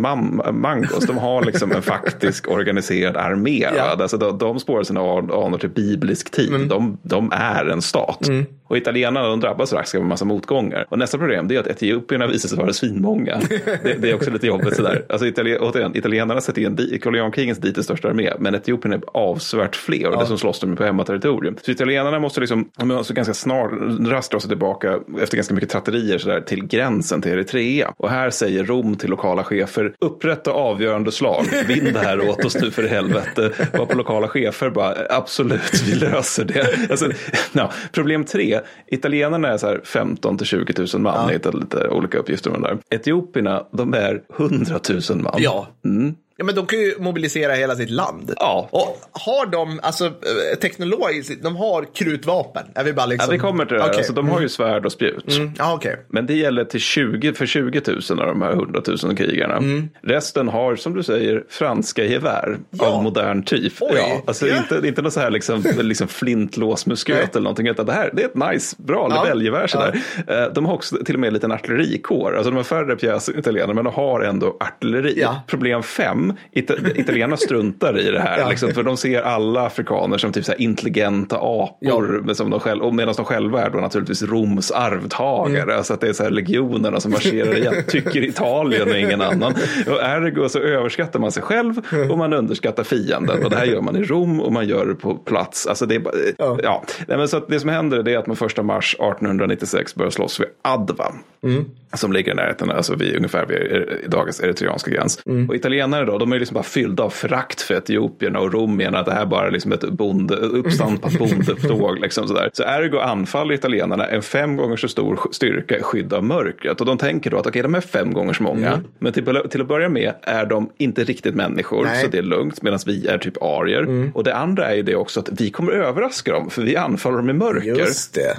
mangos. 0.53 1.07
De 1.07 1.19
har 1.19 1.45
liksom 1.45 1.73
en 1.73 1.83
faktisk 1.83 2.49
organiserad 2.49 3.17
armé. 3.17 3.69
Ja. 3.77 3.97
Alltså 4.01 4.17
de, 4.17 4.39
de 4.39 4.61
spårar 4.61 4.83
sina 4.83 5.01
an- 5.01 5.31
anor 5.33 5.59
till 5.59 5.71
biblisk 5.71 6.31
tid. 6.31 6.69
De, 6.69 6.99
de 7.03 7.33
är 7.33 7.65
en 7.75 7.83
stat. 7.83 8.29
Mm. 8.29 8.47
Och 8.75 8.79
italienarna 8.79 9.29
de 9.29 9.41
drabbas 9.41 9.69
strax 9.69 9.95
av 9.95 10.01
en 10.01 10.09
massa 10.09 10.25
motgångar. 10.25 10.87
Och 10.89 10.99
nästa 10.99 11.19
problem 11.19 11.49
det 11.49 11.57
är 11.57 11.61
att 11.61 11.67
etiopierna 11.67 12.27
visar 12.27 12.49
sig 12.49 12.59
vara 12.59 12.73
svinmånga. 12.73 13.41
Det, 13.83 13.95
det 14.03 14.11
är 14.11 14.15
också 14.15 14.31
lite 14.31 14.47
jobbigt 14.47 14.77
sådär. 14.77 15.05
Alltså 15.09 15.27
Italien, 15.27 15.59
återigen, 15.61 15.97
italienarna 15.97 16.41
sätter 16.41 16.63
in 16.63 16.99
kolonialkrigens 17.03 17.59
dit 17.59 17.75
den 17.75 17.85
största 17.85 18.09
armé. 18.09 18.33
Men 18.39 18.55
etiopierna 18.55 18.97
är 18.97 19.03
avsevärt 19.15 19.77
fler 19.77 20.09
och 20.09 20.19
dessutom 20.19 20.39
slåss 20.39 20.61
de 20.61 20.77
på 20.77 20.85
hemmaterritorium. 20.85 21.57
Så 21.63 21.71
italienarna 21.71 22.19
måste 22.19 22.41
liksom, 22.41 22.71
måste 22.83 23.15
ganska 23.15 23.35
snart 23.35 23.71
rast 24.01 24.31
dra 24.31 24.41
sig 24.41 24.49
tillbaka 24.49 24.99
efter 25.21 25.37
ganska 25.37 25.55
mycket 25.55 25.71
tratterier 25.71 26.19
sådär, 26.19 26.41
till 26.41 26.67
gränsen 26.67 27.23
till 27.23 27.33
Eritrea. 27.33 27.95
Och 27.97 28.11
här 28.11 28.31
säger 28.31 28.65
Rom 28.65 28.97
till 28.97 29.11
lokala 29.11 29.45
chefer, 29.45 29.95
upprätta 29.99 30.51
avgörande 30.51 31.13
slag, 31.13 31.45
vinn 31.69 31.93
det 31.93 31.99
här 31.99 32.29
åt 32.29 32.45
oss 32.45 32.57
nu 32.63 32.71
för 32.71 32.83
helvete. 32.83 33.51
Och 33.79 33.89
på 33.89 33.97
lokala 33.97 34.29
chefer 34.29 34.71
bara, 34.71 34.95
absolut, 35.11 35.83
vi 35.87 35.95
löser 35.95 36.45
det. 36.45 36.91
Alltså, 36.91 37.11
ja, 37.53 37.73
problem 37.93 38.25
tre, 38.25 38.61
italienarna 38.87 39.49
är 39.49 39.57
så 39.57 39.67
här 39.67 39.81
15 39.85 40.39
till 40.39 40.47
20 40.47 40.87
000 40.95 41.03
man, 41.03 41.27
jag 41.27 41.33
hittade 41.33 41.59
lite 41.59 41.89
olika 41.89 42.19
uppgifter 42.19 42.57
om 42.57 42.63
det 42.63 42.69
där. 42.69 42.79
Etiopierna, 42.91 43.67
de 43.71 43.95
är 43.95 44.23
100 44.37 44.81
000 45.11 45.19
man. 45.19 45.35
Ja. 45.39 45.67
Mm. 45.85 46.15
Ja, 46.37 46.45
men 46.45 46.55
de 46.55 46.67
kan 46.67 46.79
ju 46.79 46.95
mobilisera 46.99 47.53
hela 47.53 47.75
sitt 47.75 47.91
land. 47.91 48.33
Ja. 48.37 48.69
Och 48.73 48.97
har 49.13 49.47
de, 49.47 49.81
alltså 49.83 50.05
eh, 50.07 50.59
teknologiskt, 50.61 51.43
de 51.43 51.57
har 51.57 51.95
krutvapen? 51.95 52.63
Är 52.75 52.85
vi 52.85 52.93
bara 52.93 53.03
Ja, 53.03 53.07
liksom... 53.07 53.31
vi 53.33 53.39
kommer 53.39 53.65
till 53.65 53.77
det. 53.77 53.83
Okej. 53.85 53.97
Alltså, 53.97 54.13
de 54.13 54.29
har 54.29 54.41
ju 54.41 54.49
svärd 54.49 54.87
och 54.87 54.93
spjut. 54.93 55.37
Mm, 55.37 55.53
Ja, 55.59 55.75
okej. 55.75 55.97
Men 56.09 56.27
det 56.27 56.35
gäller 56.35 56.65
till 56.65 56.81
20, 56.81 57.33
för 57.33 57.47
20 57.47 57.81
000 58.11 58.21
av 58.21 58.27
de 58.27 58.43
här 58.43 58.53
100 58.53 58.83
000 59.05 59.17
krigarna. 59.17 59.61
Resten 60.03 60.49
har, 60.49 60.77
som 60.77 60.95
du 60.95 61.03
säger, 61.03 61.45
franska 61.49 62.05
gevär 62.05 62.45
Mm. 62.47 62.61
Ja. 62.71 62.87
av 62.87 63.03
modern 63.03 63.43
typ. 63.43 63.73
Oj. 63.81 63.91
Ja, 63.97 64.23
alltså 64.27 64.47
Ja. 64.47 64.57
Inte, 64.57 64.89
inte 64.89 65.03
något 65.03 65.13
så 65.13 65.21
här 65.21 65.31
liksom, 65.31 65.63
liksom 65.79 66.09
flintlåsmusköt 66.09 67.37
eller 67.37 67.45
någonting. 67.45 67.69
Utan 67.69 67.87
det 67.87 67.93
här 67.93 68.11
det 68.13 68.23
är 68.23 68.27
ett 68.27 68.53
nice, 68.53 68.77
bra 68.79 69.09
Ja. 69.11 69.23
lebellgevär. 69.23 69.67
sådär. 69.67 70.01
Eh, 70.29 70.53
De 70.55 70.67
har 70.67 70.75
också 70.75 70.97
till 71.05 71.15
och 71.15 71.21
med 71.21 71.29
en 71.29 71.35
liten 71.35 71.53
artillerikår. 71.53 72.35
Alltså 72.37 72.51
de 72.51 72.57
har 72.57 72.65
färre 72.65 72.97
pjäser 72.97 73.39
italienare, 73.39 73.75
men 73.75 73.85
de 73.85 73.95
har 73.95 74.21
ändå 74.21 74.57
artilleri. 74.61 75.15
Ja. 75.21 75.43
Problem 75.47 75.83
fem, 75.83 76.24
Ita- 76.53 77.01
italienarna 77.01 77.37
struntar 77.37 77.99
i 77.99 78.11
det 78.11 78.21
här. 78.21 78.39
Ja. 78.45 78.49
Liksom, 78.51 78.71
för 78.73 78.83
de 78.83 78.97
ser 78.97 79.23
alla 79.23 79.67
afrikaner 79.67 80.19
som 80.19 80.33
typ 80.33 80.45
så 80.45 80.53
intelligenta 80.55 81.37
apor. 81.37 82.23
Men 82.25 82.35
som 82.35 82.51
de 82.51 82.61
själv, 82.61 82.83
och 82.83 82.95
medan 82.95 83.15
de 83.17 83.25
själva 83.25 83.63
är 83.63 83.71
då 83.71 83.79
naturligtvis 83.79 84.23
Roms 84.23 84.71
arvtagare. 84.71 85.73
Mm. 85.73 85.85
Så 85.85 85.95
att 85.95 86.01
det 86.01 86.09
är 86.09 86.13
så 86.13 86.23
här 86.23 86.31
legionerna 86.31 87.01
som 87.01 87.11
marscherar 87.11 87.57
igen, 87.57 87.75
tycker 87.89 88.25
Italien 88.25 88.91
och 88.91 88.97
ingen 88.99 89.21
annan. 89.23 89.55
Och 89.87 90.03
ergo 90.03 90.49
så 90.49 90.59
överskattar 90.59 91.21
man 91.21 91.33
sig 91.33 91.43
själv 91.43 91.75
och 92.11 92.19
man 92.19 92.33
underskattar 92.33 92.85
fienden. 92.85 93.45
Och 93.45 93.51
det 93.51 93.57
här 93.57 93.65
gör 93.67 93.81
man 93.81 93.97
i 93.97 94.03
Rom 94.03 94.41
och 94.41 94.53
man 94.53 94.67
gör 94.69 94.87
det 94.87 94.95
på 94.95 95.15
plats. 95.15 95.67
Alltså 95.67 95.87
det, 95.87 95.95
är 95.95 95.99
bara, 96.01 96.15
Ja. 96.39 96.59
ja. 96.63 96.85
Nej, 97.09 97.19
men 97.19 97.29
så 97.29 97.41
det 97.49 97.61
som 97.61 97.69
händer 97.71 98.09
är 98.09 98.19
att 98.19 98.27
man 98.27 98.37
första 98.37 98.63
mars 98.63 98.95
1896 98.95 99.95
börjar 99.95 100.11
slåss 100.11 100.41
vid 100.41 100.47
Adva. 100.63 101.13
Mm. 101.45 101.65
Som 101.97 102.13
ligger 102.13 102.33
i 102.33 102.35
närheten, 102.35 102.71
alltså 102.71 102.95
vid, 102.95 103.17
ungefär 103.17 103.47
vid 103.47 103.57
er- 103.57 104.01
dagens 104.09 104.41
eritreanska 104.41 104.91
gräns. 104.91 105.23
Mm. 105.27 105.49
Och 105.49 105.55
italienare 105.57 106.05
då, 106.05 106.19
de 106.19 106.33
är 106.33 106.39
liksom 106.39 106.55
bara 106.55 106.65
fyllda 106.65 107.03
av 107.03 107.11
förakt 107.11 107.61
för 107.61 107.75
etiopierna 107.75 108.39
och 108.41 108.53
Rom 108.53 108.77
menar 108.77 109.01
att 109.01 109.07
det 109.07 109.13
här 109.15 109.27
bara 109.27 109.47
är 109.47 109.51
liksom 109.51 109.73
ett 109.73 109.89
bonde, 109.91 110.35
uppstampat 110.37 111.19
bondeupptåg. 111.19 111.99
liksom 111.99 112.29
sådär. 112.29 112.51
Så 112.53 112.63
ergo 112.63 112.99
anfaller 112.99 113.55
italienarna 113.55 114.07
en 114.07 114.23
fem 114.23 114.57
gånger 114.57 114.77
så 114.77 114.89
stor 114.89 115.21
styrka 115.33 115.79
i 115.79 115.83
skydd 115.83 116.13
av 116.13 116.25
mörkret. 116.25 116.81
Och 116.81 116.87
de 116.87 116.99
tänker 116.99 117.31
då 117.31 117.37
att 117.39 117.47
okej, 117.47 117.63
de 117.63 117.75
är 117.75 117.81
fem 117.81 118.13
gånger 118.13 118.33
så 118.33 118.43
många. 118.43 118.81
Men 118.99 119.13
till, 119.13 119.25
till 119.51 119.61
att 119.61 119.69
börja 119.69 119.89
med 119.89 120.13
är 120.23 120.47
de 120.47 120.71
inte 120.79 121.05
riktigt 121.05 121.35
människor, 121.35 121.79
Mm. 121.79 121.91
Nej. 121.93 122.01
Mm. 122.01 122.05
så 122.05 122.17
det 122.17 122.19
är 122.19 122.23
lugnt, 122.23 122.63
medan 122.63 122.79
vi 122.87 123.07
är 123.07 123.19
typ 123.19 123.43
arier. 123.43 124.11
Och 124.15 124.25
det 124.25 124.35
andra 124.35 124.71
är 124.71 124.75
ju 124.75 124.83
det 124.83 124.97
också 124.97 125.21
att 125.21 125.29
vi 125.41 125.51
kommer 125.51 125.73
överraska 125.73 126.33
dem, 126.33 126.51
för 126.51 126.63
vi 126.63 126.77
anfaller 126.77 127.17
dem 127.17 127.31
i 127.31 127.33
mörker. 127.33 127.67
Just 127.79 128.15
det. 128.15 128.37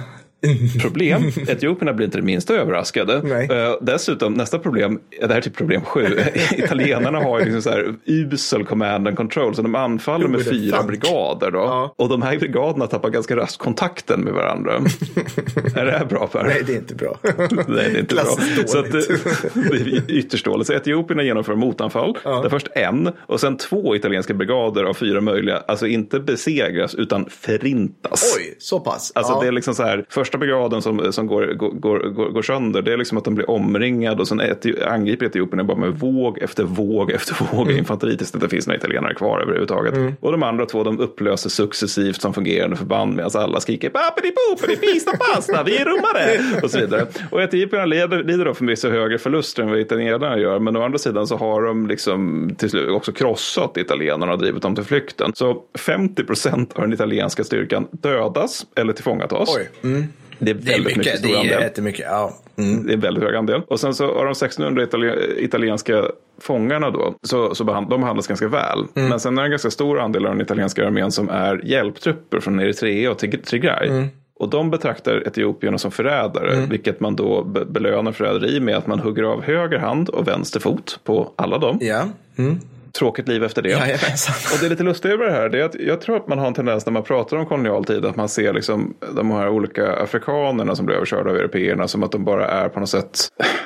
Problem, 0.80 1.22
etiopierna 1.48 1.92
blir 1.92 2.06
inte 2.06 2.18
det 2.18 2.24
minsta 2.24 2.54
överraskade. 2.54 3.22
Nej. 3.24 3.48
Eh, 3.50 3.74
dessutom, 3.80 4.32
nästa 4.32 4.58
problem, 4.58 5.00
det 5.20 5.28
här 5.28 5.36
är 5.36 5.40
typ 5.40 5.56
problem 5.56 5.82
sju, 5.82 6.06
italienarna 6.56 7.20
har 7.20 7.38
ju 7.38 7.44
liksom 7.44 7.62
så 7.62 7.70
här 7.70 7.94
usel 8.04 8.64
command 8.64 9.08
and 9.08 9.16
control, 9.16 9.54
så 9.54 9.62
de 9.62 9.74
anfaller 9.74 10.28
med 10.28 10.44
fyra 10.44 10.76
fuck? 10.76 10.86
brigader 10.86 11.50
då. 11.50 11.58
Ja. 11.58 11.94
Och 11.96 12.08
de 12.08 12.22
här 12.22 12.38
brigaderna 12.38 12.86
tappar 12.86 13.10
ganska 13.10 13.36
raskt 13.36 13.58
kontakten 13.58 14.20
med 14.20 14.32
varandra. 14.32 14.72
är 15.74 15.84
det 15.84 15.90
här 15.90 16.04
bra 16.04 16.26
Per? 16.26 16.42
Nej, 16.42 16.62
det 16.66 16.72
är 16.72 16.76
inte 16.76 16.94
bra. 16.94 17.18
Nej, 17.22 17.34
det 17.66 17.80
är 17.80 18.00
inte 18.00 18.14
bra. 18.14 18.24
Så 18.66 18.78
att, 18.78 18.92
det, 18.92 19.76
är 19.76 20.10
ytterst 20.10 20.44
dåligt. 20.44 20.66
Så 20.66 20.72
etiopierna 20.72 21.22
genomför 21.22 21.54
motanfall. 21.54 22.18
Där 22.24 22.48
först 22.48 22.68
en 22.74 23.12
och 23.18 23.40
sen 23.40 23.56
två 23.56 23.96
italienska 23.96 24.34
brigader 24.34 24.84
av 24.84 24.94
fyra 24.94 25.20
möjliga, 25.20 25.56
alltså 25.68 25.86
inte 25.86 26.20
besegras 26.20 26.94
utan 26.94 27.26
förintas. 27.30 28.36
Oj, 28.38 28.54
så 28.58 28.80
pass. 28.80 29.12
Alltså 29.14 29.32
ja. 29.32 29.40
det 29.40 29.46
är 29.46 29.52
liksom 29.52 29.74
så 29.74 29.82
här, 29.82 30.04
första 30.08 30.35
brigaden 30.38 30.82
som, 30.82 31.12
som 31.12 31.26
går, 31.26 31.46
går, 31.46 31.98
går, 31.98 32.28
går 32.28 32.42
sönder, 32.42 32.82
det 32.82 32.92
är 32.92 32.96
liksom 32.96 33.18
att 33.18 33.24
de 33.24 33.34
blir 33.34 33.50
omringade 33.50 34.20
och 34.20 34.28
sen 34.28 34.40
angriper 34.86 35.26
etiopierna 35.26 35.64
bara 35.64 35.76
med 35.76 35.98
våg 35.98 36.38
efter 36.38 36.64
våg 36.64 37.10
efter 37.10 37.36
våg 37.56 37.66
Mm. 37.66 37.78
infanteri 37.78 38.16
tills 38.16 38.32
det 38.32 38.36
inte 38.36 38.48
finns 38.48 38.66
några 38.66 38.76
italienare 38.78 39.14
kvar 39.14 39.40
överhuvudtaget. 39.40 39.94
Och 40.20 40.32
de 40.32 40.42
andra 40.42 40.66
två 40.66 40.84
de 40.84 41.00
upplöser 41.00 41.50
successivt 41.50 42.20
som 42.20 42.34
fungerande 42.34 42.76
förband 42.76 43.16
medan 43.16 43.30
alla 43.34 43.60
skriker 43.60 43.90
papidi 43.90 44.32
pista 44.76 45.16
pasta, 45.16 45.62
vi 45.62 45.76
är 45.76 45.84
romare 45.84 46.60
och 46.62 46.70
så 46.70 46.78
vidare. 46.78 47.06
Och 47.30 47.42
etiopierna 47.42 47.84
lider, 47.86 48.24
lider 48.24 48.44
då 48.44 48.54
förvisso 48.54 48.88
högre 48.88 49.18
förluster 49.18 49.62
än 49.62 49.68
vad 49.70 49.78
italienarna 49.78 50.38
gör, 50.38 50.58
men 50.58 50.76
å 50.76 50.82
andra 50.82 50.98
sidan 50.98 51.26
så 51.26 51.36
har 51.36 51.62
de 51.62 51.86
liksom 51.86 52.50
till 52.58 52.70
slut 52.70 52.90
också 52.90 53.12
krossat 53.12 53.76
italienarna 53.76 54.32
och 54.32 54.38
drivit 54.38 54.62
dem 54.62 54.74
till 54.74 54.84
flykten. 54.84 55.32
Så 55.34 55.62
50 55.78 56.24
procent 56.24 56.72
av 56.72 56.82
den 56.82 56.92
italienska 56.92 57.44
styrkan 57.44 57.88
dödas 57.90 58.66
eller 58.76 58.92
tillfångatas. 58.92 59.56
Oj. 59.56 59.70
Mm. 59.84 60.04
Det 60.38 60.50
är 60.50 60.54
Det 60.54 60.70
är 60.70 60.72
väldigt 60.72 60.96
mycket, 60.96 61.22
mycket. 61.22 61.22
Det 61.22 61.54
är 61.54 61.60
jättemycket. 61.60 62.06
Ja. 62.10 62.32
Mm. 62.58 62.86
Det 62.86 62.92
är 62.92 62.94
en 62.94 63.00
väldigt 63.00 63.24
hög 63.24 63.34
andel. 63.34 63.62
Och 63.68 63.80
sen 63.80 63.94
så 63.94 64.04
av 64.10 64.24
de 64.24 64.30
1600 64.34 64.84
itali- 64.84 65.38
italienska 65.38 66.04
fångarna 66.40 66.90
då, 66.90 67.14
så, 67.22 67.54
så 67.54 67.64
behand, 67.64 67.90
de 67.90 68.00
behandlas 68.00 68.26
ganska 68.26 68.48
väl. 68.48 68.78
Mm. 68.96 69.08
Men 69.08 69.20
sen 69.20 69.38
är 69.38 69.42
det 69.42 69.46
en 69.46 69.50
ganska 69.50 69.70
stor 69.70 70.00
andel 70.00 70.26
av 70.26 70.32
den 70.32 70.40
italienska 70.40 70.86
armén 70.86 71.10
som 71.12 71.28
är 71.28 71.60
hjälptrupper 71.64 72.40
från 72.40 72.60
Eritrea 72.60 73.10
och 73.10 73.18
Tig- 73.22 73.44
Tigray. 73.44 73.88
Mm. 73.88 74.06
Och 74.38 74.48
de 74.50 74.70
betraktar 74.70 75.26
etiopierna 75.26 75.78
som 75.78 75.90
förrädare, 75.90 76.66
vilket 76.70 77.00
man 77.00 77.16
då 77.16 77.44
be- 77.44 77.64
belönar 77.64 78.12
förräderi 78.12 78.60
med 78.60 78.76
att 78.76 78.86
man 78.86 78.98
hugger 79.00 79.22
av 79.22 79.42
höger 79.42 79.78
hand 79.78 80.08
och 80.08 80.28
vänster 80.28 80.60
fot 80.60 81.00
på 81.04 81.32
alla 81.36 81.58
dem. 81.58 81.78
Ja. 81.80 82.02
Mm. 82.38 82.60
Tråkigt 82.92 83.28
liv 83.28 83.44
efter 83.44 83.62
det. 83.62 83.68
Jajamensan. 83.68 84.34
Och 84.52 84.60
det 84.60 84.66
är 84.66 84.70
lite 84.70 84.82
lustigt 84.82 85.12
över 85.12 85.24
det 85.24 85.32
här, 85.32 85.48
det 85.48 85.60
är 85.60 85.64
att 85.64 85.74
jag 85.74 86.00
tror 86.00 86.16
att 86.16 86.28
man 86.28 86.38
har 86.38 86.46
en 86.46 86.54
tendens 86.54 86.86
när 86.86 86.92
man 86.92 87.02
pratar 87.02 87.36
om 87.36 87.46
kolonialtid 87.46 88.04
att 88.04 88.16
man 88.16 88.28
ser 88.28 88.52
liksom 88.52 88.94
de 89.16 89.30
här 89.30 89.48
olika 89.48 89.92
afrikanerna 89.92 90.76
som 90.76 90.86
blir 90.86 90.96
överkörda 90.96 91.30
av 91.30 91.36
européerna 91.36 91.88
som 91.88 92.02
att 92.02 92.12
de 92.12 92.24
bara 92.24 92.46
är 92.46 92.68
på 92.68 92.80
något 92.80 92.88
sätt, 92.88 93.18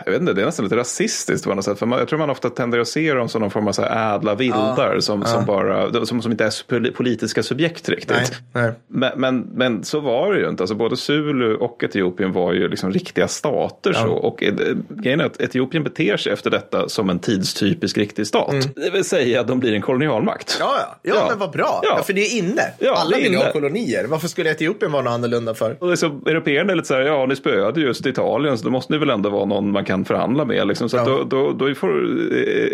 jag 0.04 0.12
vet 0.12 0.20
inte, 0.20 0.32
det 0.32 0.42
är 0.42 0.46
nästan 0.46 0.64
lite 0.64 0.76
rasistiskt 0.76 1.44
på 1.44 1.54
något 1.54 1.64
sätt. 1.64 1.78
För 1.78 1.86
man, 1.86 1.98
jag 1.98 2.08
tror 2.08 2.18
man 2.18 2.30
ofta 2.30 2.50
tenderar 2.50 2.82
att 2.82 2.88
se 2.88 3.14
dem 3.14 3.28
som 3.28 3.40
någon 3.40 3.50
form 3.50 3.68
av 3.68 3.72
så 3.72 3.82
här 3.82 4.16
ädla 4.16 4.34
vildar 4.34 4.96
som, 5.00 5.24
som, 5.24 5.44
bara, 5.44 6.06
som, 6.06 6.22
som 6.22 6.32
inte 6.32 6.44
är 6.44 6.50
poli- 6.50 6.92
politiska 6.92 7.42
subjekt 7.42 7.88
riktigt. 7.88 8.40
Nej. 8.52 8.64
Nej. 8.64 8.72
Men, 8.88 9.12
men, 9.16 9.48
men 9.54 9.84
så 9.84 10.00
var 10.00 10.32
det 10.32 10.40
ju 10.40 10.48
inte. 10.48 10.62
Alltså 10.62 10.74
både 10.74 10.96
Zulu 10.96 11.54
och 11.54 11.84
Etiopien 11.84 12.32
var 12.32 12.52
ju 12.52 12.68
liksom 12.68 12.92
riktiga 12.92 13.28
stater. 13.28 13.92
Så. 13.92 14.08
Och 14.08 14.42
eh, 14.42 14.54
grejen 14.88 15.20
är 15.20 15.24
att 15.24 15.40
Etiopien 15.40 15.84
beter 15.84 16.16
sig 16.16 16.32
efter 16.32 16.50
detta 16.50 16.88
som 16.88 17.10
en 17.10 17.18
tidstypisk 17.18 17.98
riktig 17.98 18.26
stat. 18.26 18.54
Det 18.74 18.90
säga 19.20 19.40
att 19.40 19.48
de 19.48 19.60
blir 19.60 19.74
en 19.74 19.80
kolonialmakt. 19.82 20.56
Ja, 20.60 20.74
ja. 20.78 20.96
ja, 21.02 21.14
Ja. 21.14 21.26
men 21.28 21.38
vad 21.38 21.50
bra. 21.50 21.80
Ja. 21.82 21.94
Ja. 21.96 22.02
för 22.02 22.12
det 22.12 22.20
är 22.20 22.38
inne. 22.38 22.62
Ja, 22.78 22.94
Alla 22.96 23.16
vill 23.16 23.34
ha 23.36 23.52
kolonier. 23.52 24.04
Varför 24.04 24.28
skulle 24.28 24.50
Etiopien 24.50 24.92
vara 24.92 25.02
något 25.02 25.10
annorlunda 25.12 25.54
för? 25.54 25.76
Och 25.80 25.90
liksom, 25.90 26.22
européerna 26.26 26.72
är 26.72 26.76
lite 26.76 26.88
så 26.88 26.94
här, 26.94 27.00
ja 27.02 27.26
ni 27.26 27.36
spöade 27.36 27.80
just 27.80 28.06
Italien 28.06 28.58
så 28.58 28.64
då 28.64 28.70
måste 28.70 28.92
ni 28.92 28.98
väl 28.98 29.10
ändå 29.10 29.30
vara 29.30 29.44
någon 29.44 29.70
man 29.72 29.84
kan 29.84 30.04
förhandla 30.04 30.44
med. 30.44 30.66
Liksom. 30.68 30.88
Så 30.88 30.96
då, 30.96 31.24
då, 31.24 31.52
då 31.52 31.74
får 31.74 31.90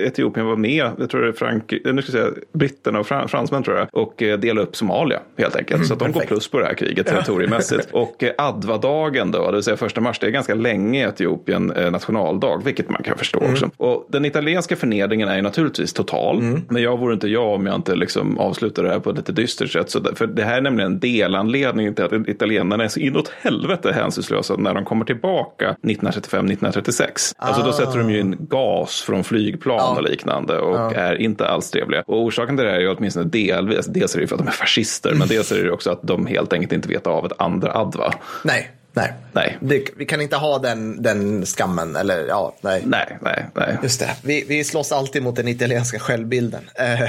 Etiopien 0.06 0.46
vara 0.46 0.56
med, 0.56 0.90
jag 0.98 1.10
tror 1.10 1.20
det 1.22 1.28
är 1.28 1.32
Frank, 1.32 1.72
eh, 1.72 1.92
nu 1.94 2.02
ska 2.02 2.18
jag 2.18 2.24
säga, 2.26 2.34
britterna 2.52 2.98
och 3.00 3.06
fran, 3.06 3.28
fransmän 3.28 3.62
tror 3.62 3.76
jag, 3.76 3.88
och 3.92 4.22
eh, 4.22 4.38
dela 4.38 4.60
upp 4.60 4.76
Somalia 4.76 5.20
helt 5.38 5.56
enkelt. 5.56 5.86
så 5.86 5.92
att 5.92 5.98
de 5.98 6.04
går 6.04 6.12
perfekt. 6.12 6.28
plus 6.28 6.48
på 6.50 6.58
det 6.58 6.64
här 6.66 6.74
kriget 6.74 7.06
territoriemässigt. 7.06 7.88
och 7.92 8.22
eh, 8.22 8.32
Adva-dagen 8.38 9.30
då, 9.30 9.46
det 9.46 9.52
vill 9.52 9.62
säga 9.62 9.76
första 9.76 10.00
mars, 10.00 10.18
det 10.18 10.26
är 10.26 10.30
ganska 10.30 10.54
länge 10.54 11.00
i 11.00 11.08
Etiopien 11.08 11.66
nationaldag, 11.92 12.62
vilket 12.64 12.88
man 12.90 13.02
kan 13.02 13.18
förstå 13.18 13.38
också. 13.50 13.70
Och 13.76 14.06
den 14.08 14.24
italienska 14.24 14.76
förnedringen 14.76 15.28
är 15.28 15.36
ju 15.36 15.42
naturligtvis 15.42 15.92
total, 15.92 16.25
men 16.68 16.82
jag 16.82 16.98
vore 16.98 17.14
inte 17.14 17.28
jag 17.28 17.54
om 17.54 17.66
jag 17.66 17.74
inte 17.74 17.94
liksom 17.94 18.38
avslutar 18.38 18.82
det 18.82 18.88
här 18.88 19.00
på 19.00 19.10
ett 19.10 19.16
lite 19.16 19.32
dystert 19.32 19.70
sätt. 19.70 19.90
Så 19.90 20.04
för 20.14 20.26
det 20.26 20.44
här 20.44 20.56
är 20.56 20.60
nämligen 20.60 20.92
en 20.92 21.00
delanledning 21.00 21.94
till 21.94 22.04
att 22.04 22.12
italienarna 22.12 22.84
är 22.84 22.88
så 22.88 23.00
inåt 23.00 23.32
helvete 23.40 23.92
hänsynslösa 23.92 24.56
när 24.56 24.74
de 24.74 24.84
kommer 24.84 25.04
tillbaka 25.04 25.76
1935-1936. 25.82 27.34
Alltså 27.36 27.62
då 27.62 27.72
sätter 27.72 27.98
de 27.98 28.10
ju 28.10 28.20
in 28.20 28.36
gas 28.40 29.02
från 29.02 29.24
flygplan 29.24 29.96
och 29.96 30.02
liknande 30.02 30.58
och 30.58 30.96
är 30.96 31.20
inte 31.20 31.48
alls 31.48 31.70
trevliga. 31.70 32.02
Och 32.06 32.22
orsaken 32.22 32.56
till 32.56 32.64
det 32.66 32.70
här 32.70 32.78
är 32.78 32.82
ju 32.82 32.94
åtminstone 32.94 33.26
delvis, 33.26 33.86
dels 33.86 34.14
är 34.14 34.18
det 34.18 34.22
ju 34.22 34.26
för 34.26 34.34
att 34.34 34.42
de 34.42 34.48
är 34.48 34.52
fascister, 34.52 35.14
men 35.14 35.28
dels 35.28 35.52
är 35.52 35.56
det 35.56 35.62
ju 35.62 35.70
också 35.70 35.90
att 35.90 36.02
de 36.02 36.26
helt 36.26 36.52
enkelt 36.52 36.72
inte 36.72 36.88
vet 36.88 37.06
av 37.06 37.26
ett 37.26 37.32
andra 37.38 37.72
Adva. 37.74 38.12
Nej, 38.44 38.70
nej. 38.96 39.12
Nej. 39.32 39.58
Det, 39.60 39.84
vi 39.96 40.06
kan 40.06 40.20
inte 40.20 40.36
ha 40.36 40.58
den, 40.58 41.02
den 41.02 41.46
skammen. 41.46 41.96
Eller 41.96 42.26
ja, 42.26 42.56
nej. 42.60 42.82
Nej, 42.86 43.18
nej, 43.20 43.46
nej. 43.54 43.78
Just 43.82 44.00
det. 44.00 44.10
Vi, 44.22 44.44
vi 44.48 44.64
slåss 44.64 44.92
alltid 44.92 45.22
mot 45.22 45.36
den 45.36 45.48
italienska 45.48 45.98
självbilden. 45.98 46.70
Eh, 46.74 46.84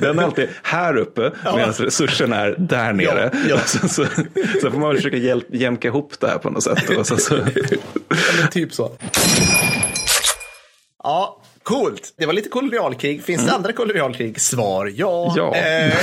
Den 0.00 0.18
är 0.18 0.22
alltid 0.22 0.48
här 0.62 0.96
uppe 0.96 1.32
medan 1.44 1.72
resurserna 1.72 2.36
är 2.36 2.54
där 2.58 2.92
nere. 2.92 3.30
Ja, 3.32 3.38
ja. 3.48 3.58
Så, 3.66 3.88
så, 3.88 4.06
så 4.62 4.70
får 4.70 4.78
man 4.78 4.96
försöka 4.96 5.16
hjälp, 5.16 5.46
jämka 5.50 5.88
ihop 5.88 6.20
det 6.20 6.26
här 6.26 6.38
på 6.38 6.50
något 6.50 6.62
sätt. 6.62 6.90
Och 6.98 7.06
så, 7.06 7.16
så, 7.16 7.38
Ja, 8.40 8.46
typ 8.50 8.72
så. 8.72 8.92
Ja, 11.02 11.42
coolt. 11.66 12.14
Det 12.18 12.26
var 12.26 12.32
lite 12.32 12.48
kolonialkrig. 12.48 13.22
Finns 13.24 13.46
det 13.46 13.52
andra 13.52 13.72
kolonialkrig? 13.72 14.40
Svar 14.40 14.92
ja. 14.94 15.32
Ja. 15.36 15.54
Eh, 15.56 15.94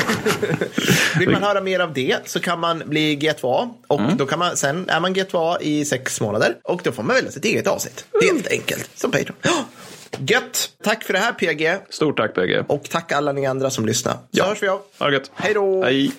vill 1.19 1.29
man 1.29 1.43
höra 1.43 1.61
mer 1.61 1.79
av 1.79 1.93
det 1.93 2.17
så 2.25 2.39
kan 2.39 2.59
man 2.59 2.83
bli 2.85 3.15
G2A. 3.17 3.69
Och 3.87 4.01
då 4.17 4.25
kan 4.25 4.39
man, 4.39 4.57
sen 4.57 4.89
är 4.89 4.99
man 4.99 5.15
G2A 5.15 5.57
i 5.61 5.85
sex 5.85 6.21
månader. 6.21 6.55
Och 6.63 6.81
då 6.83 6.91
får 6.91 7.03
man 7.03 7.15
välja 7.15 7.31
sitt 7.31 7.45
eget 7.45 7.67
avsnitt. 7.67 8.05
Helt 8.31 8.47
enkelt. 8.51 8.89
Som 8.95 9.11
Patreon. 9.11 9.35
Ja. 9.41 9.65
Gött. 10.27 10.69
Tack 10.83 11.03
för 11.03 11.13
det 11.13 11.19
här 11.19 11.31
PG. 11.33 11.77
stort 11.89 12.17
tack 12.17 12.35
bägge. 12.35 12.65
Och 12.67 12.83
tack 12.89 13.11
alla 13.11 13.31
ni 13.31 13.45
andra 13.45 13.69
som 13.69 13.85
lyssnar. 13.85 14.13
Så 14.13 14.19
Ja. 14.31 14.45
hörs 14.45 14.63
vi 14.63 14.67
av. 14.67 14.81
Ha 14.99 15.07
det 15.07 15.13
gött. 15.13 15.31
Hej 15.35 15.53
då. 15.53 15.83
Hej. 15.83 16.11